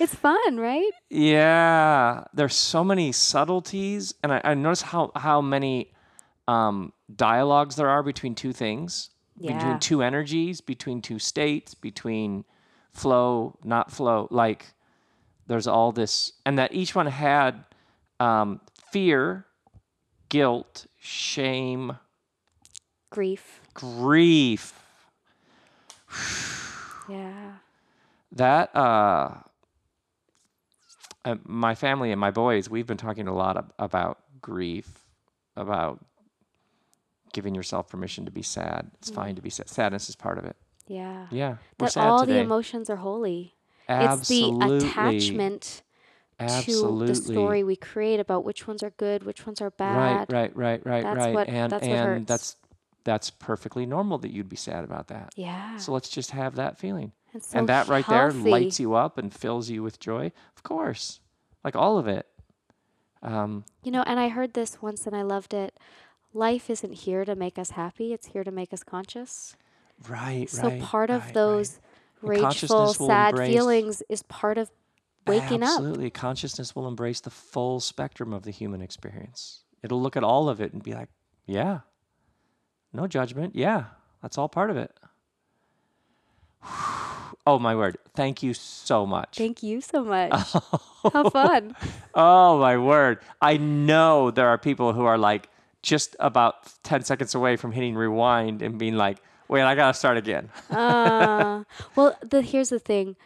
[0.00, 0.90] It's fun, right?
[1.10, 2.24] yeah.
[2.32, 5.90] There's so many subtleties, and I, I notice how how many
[6.46, 9.56] um, dialogues there are between two things, Yeah.
[9.56, 12.44] between two energies, between two states, between
[12.92, 14.28] flow, not flow.
[14.30, 14.66] Like
[15.46, 17.64] there's all this, and that each one had
[18.20, 18.60] um,
[18.90, 19.46] fear,
[20.28, 21.96] guilt, shame,
[23.10, 23.60] Grief.
[23.74, 24.72] grief.
[27.10, 27.52] Yeah.
[28.32, 29.32] That uh,
[31.24, 35.06] uh, my family and my boys, we've been talking a lot ab- about grief,
[35.56, 36.04] about
[37.32, 38.90] giving yourself permission to be sad.
[38.98, 39.70] It's fine to be sad.
[39.70, 40.56] Sadness is part of it.
[40.88, 41.26] Yeah.
[41.30, 42.34] Yeah, That all today.
[42.34, 43.54] the emotions are holy.
[43.88, 44.76] Absolutely.
[44.76, 45.82] It's the attachment
[46.40, 47.06] Absolutely.
[47.08, 50.32] to the story we create about which ones are good, which ones are bad.
[50.32, 51.34] right, right, right, That's right.
[51.34, 52.26] what- and that's what and hurts.
[52.26, 52.56] that's
[53.04, 55.32] that's perfectly normal that you'd be sad about that.
[55.34, 55.76] Yeah.
[55.78, 57.12] So let's just have that feeling.
[57.32, 60.30] and, so and that right there lights you up and fills you with joy.
[60.56, 61.20] Of course.
[61.64, 62.26] Like all of it.
[63.22, 65.78] Um, You know, and I heard this once and I loved it.
[66.34, 69.56] Life isn't here to make us happy, it's here to make us conscious.
[70.08, 70.82] Right, So right.
[70.82, 71.78] part of right, those
[72.22, 74.70] And rageful, sad feelings is part of
[75.26, 75.40] right.
[75.40, 75.70] waking up.
[75.70, 76.10] Absolutely.
[76.10, 79.62] Consciousness will embrace the full spectrum of the human experience.
[79.82, 81.08] It'll look at all of it and be like,
[81.46, 81.80] yeah,
[82.92, 83.54] no judgment.
[83.56, 83.84] Yeah,
[84.22, 84.92] that's all part of it.
[87.46, 87.96] Oh, my word.
[88.14, 89.38] Thank you so much.
[89.38, 90.32] Thank you so much.
[91.12, 91.74] How fun.
[92.14, 93.20] Oh my word.
[93.40, 95.48] I know there are people who are like
[95.82, 99.94] just about 10 seconds away from hitting rewind and being like, wait, I got to
[99.98, 100.48] start again.
[100.70, 101.64] Uh,
[101.96, 103.16] well, the, here's the thing: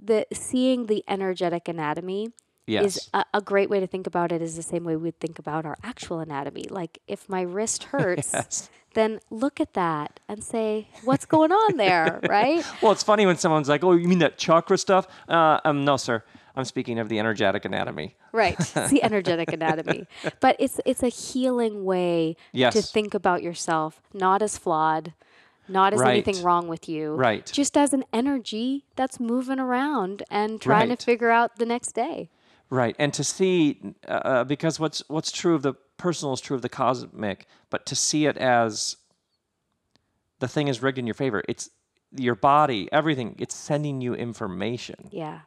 [0.00, 2.28] the seeing the energetic anatomy
[2.66, 2.84] Yes.
[2.96, 4.40] is a, a great way to think about it.
[4.40, 6.64] Is the same way we'd think about our actual anatomy.
[6.70, 8.70] Like if my wrist hurts, Yes.
[8.94, 12.64] then look at that and say, "What's going on there?" right?
[12.80, 15.06] Well, it's funny when someone's like, oh, you mean that chakra stuff?
[15.28, 16.22] Uh, um, no, sir.
[16.56, 18.14] I'm speaking of the energetic anatomy.
[18.32, 18.54] Right.
[18.58, 20.06] It's the energetic anatomy.
[20.40, 25.12] But it's it's a healing way to think about yourself, not as flawed,
[25.68, 26.24] not as Right.
[26.24, 27.14] anything wrong with you.
[27.14, 27.46] Right.
[27.52, 30.98] Just as an energy that's moving around and trying Right.
[30.98, 32.30] to figure out the next day.
[32.70, 32.96] Right.
[32.98, 36.62] And to see, uh, uh, because what's, what's true of the personal is true of
[36.62, 38.96] the cosmic, but to see it as
[40.40, 41.42] the thing is rigged in your favor.
[41.48, 41.70] It's
[42.16, 45.08] your body, everything, it's sending you information.
[45.10, 45.40] Yeah.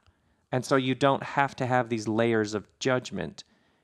[0.52, 3.44] And so you don't have to have these layers of judgment.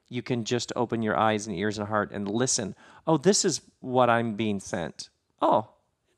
[0.10, 2.76] You can just open your eyes and ears and heart and listen.
[3.06, 5.10] Oh, this is what I'm being sent.
[5.42, 5.68] Oh,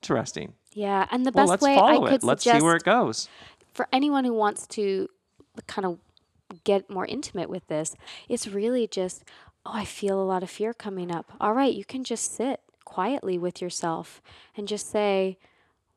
[0.06, 0.54] interesting.
[0.74, 1.08] Yeah.
[1.12, 2.24] And the Well, best way I follow could it.
[2.24, 3.28] Let's see where it goes.
[3.74, 5.10] for anyone who wants to
[5.68, 6.00] kind of
[6.64, 7.96] get more intimate with this,
[8.30, 9.24] it's really just,
[9.66, 11.34] oh, I feel a lot of fear coming up.
[11.42, 14.22] All right, you can just sit quietly with yourself
[14.56, 15.38] and just say,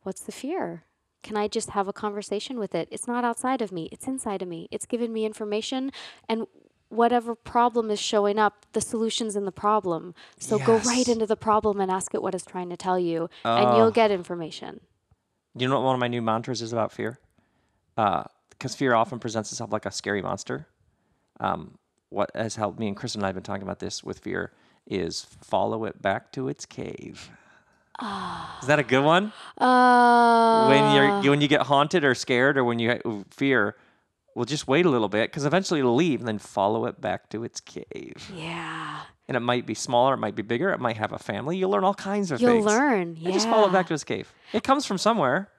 [0.03, 0.85] what's the fear?
[1.23, 2.89] Can I just have a conversation with it?
[2.91, 4.69] It's not outside of me, it's inside of me.
[4.71, 5.93] It's giving me information
[6.29, 6.47] and
[6.89, 10.15] whatever problem is showing up, the solution's in the problem.
[10.39, 13.29] So go right into the problem and ask it what it's trying to tell you,
[13.45, 14.81] and you'll get information.
[15.55, 17.19] You know what one of my new mantras is about fear?
[17.97, 20.67] Because fear often presents itself like a scary monster.
[21.41, 21.79] Um,
[22.11, 24.53] what has helped me, and Chris and I have been talking about this with fear,
[24.87, 27.31] is follow it back to its cave.
[28.01, 29.33] Is that a good one?
[29.59, 33.75] Uh, when you're when you get haunted or scared or when you fear,
[34.39, 37.29] well, just wait a little bit because eventually it'll leave, and then follow it back
[37.31, 38.31] to its cave.
[38.35, 39.01] yeah.
[39.27, 41.57] And it might be smaller, it might be bigger, it might have a family.
[41.59, 42.51] You'll learn all kinds of things.
[42.51, 43.17] You'll learn.
[43.19, 43.27] Yeah.
[43.27, 44.33] And just follow it back to its cave.
[44.55, 45.51] It comes from somewhere,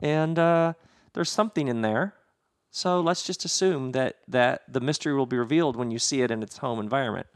[0.00, 0.74] and uh,
[1.14, 2.14] there's something in there.
[2.70, 6.30] So let's just assume that that the mystery will be revealed when you see it
[6.30, 7.26] in its home environment.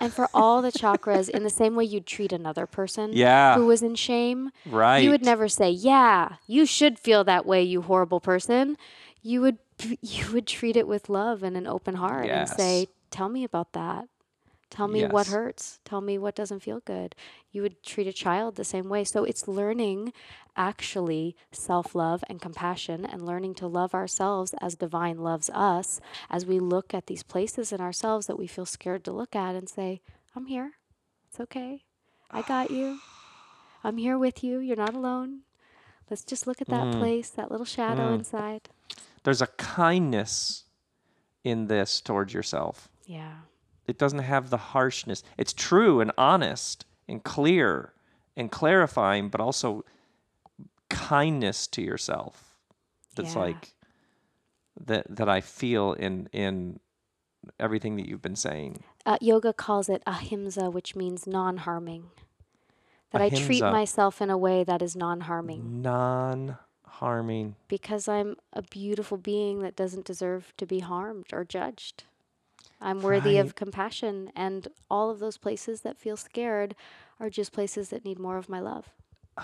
[0.00, 3.56] And for all the chakras, in the same way you'd treat another person Yeah.
[3.56, 5.00] who was in shame, Right.
[5.00, 8.76] you would never say, "Yeah, you should feel that way, you horrible person."
[9.22, 9.58] You would
[10.00, 13.72] you would treat it with love and an open heart and say, "Tell me about
[13.72, 14.08] that.
[14.70, 15.80] Tell me what hurts.
[15.84, 17.14] Tell me what doesn't feel good.
[17.50, 19.04] You would treat a child the same way.
[19.04, 20.12] So it's learning
[20.56, 26.44] actually self love and compassion and learning to love ourselves as divine loves us as
[26.44, 29.68] we look at these places in ourselves that we feel scared to look at and
[29.68, 30.02] say,
[30.36, 30.72] I'm here.
[31.30, 31.84] It's okay.
[32.30, 32.98] I got you.
[33.84, 34.58] I'm here with you.
[34.58, 35.40] You're not alone.
[36.10, 36.98] Let's just look at that hmm.
[36.98, 38.14] place, that little shadow hmm.
[38.16, 38.68] inside.
[39.24, 40.64] There's a kindness
[41.44, 42.88] in this towards yourself.
[43.06, 43.32] Yeah.
[43.86, 45.22] It doesn't have the harshness.
[45.38, 47.94] It's true and honest and clear
[48.36, 49.84] and clarifying, but also
[50.90, 52.54] kindness to yourself.
[53.16, 53.40] That's Yeah.
[53.40, 53.74] like
[54.80, 56.80] that that I feel in in
[57.58, 58.84] everything that you've been saying.
[59.06, 62.10] Uh, yoga calls it ahimsa, which means non harming.
[63.10, 65.80] That I treat myself in a way that is non-harming.
[65.80, 66.58] non
[66.98, 72.04] harming because I'm a beautiful being that doesn't deserve to be harmed or judged.
[72.80, 73.44] I'm worthy Right.
[73.46, 76.74] of compassion, and all of those places that feel scared
[77.18, 78.90] are just places that need more of my love.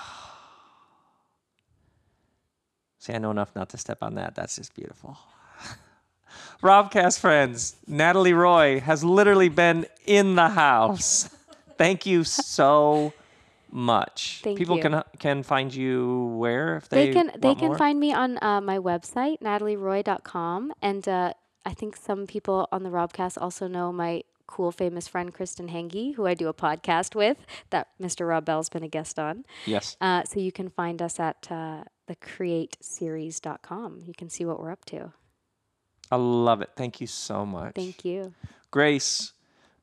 [2.99, 4.35] See, I know enough not to step on that.
[4.35, 5.19] That's just beautiful.
[6.63, 11.29] Robcast friends, Natalie Roy has literally been in the house.
[11.77, 13.13] Thank you so
[13.75, 14.41] much.
[14.43, 14.83] Thank People you.
[14.83, 17.79] can can find you where if they They can they can more?
[17.79, 21.33] find me on uh, my website natalieroy.com and uh,
[21.67, 26.15] I think some people on the Robcast also know my cool famous friend Kristen Henge,
[26.15, 27.39] who I do a podcast with
[27.71, 28.29] that Mr.
[28.29, 29.45] Rob Bell's been a guest on.
[29.67, 29.97] Yes.
[30.01, 34.03] Uh, so you can find us at uh, thecreateseries.com.
[34.07, 35.13] You can see what we're up to.
[36.11, 36.71] I love it.
[36.77, 37.75] Thank you so much.
[37.75, 38.35] Thank you.
[38.71, 39.33] Grace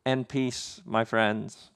[0.06, 1.72] and peace, my friends.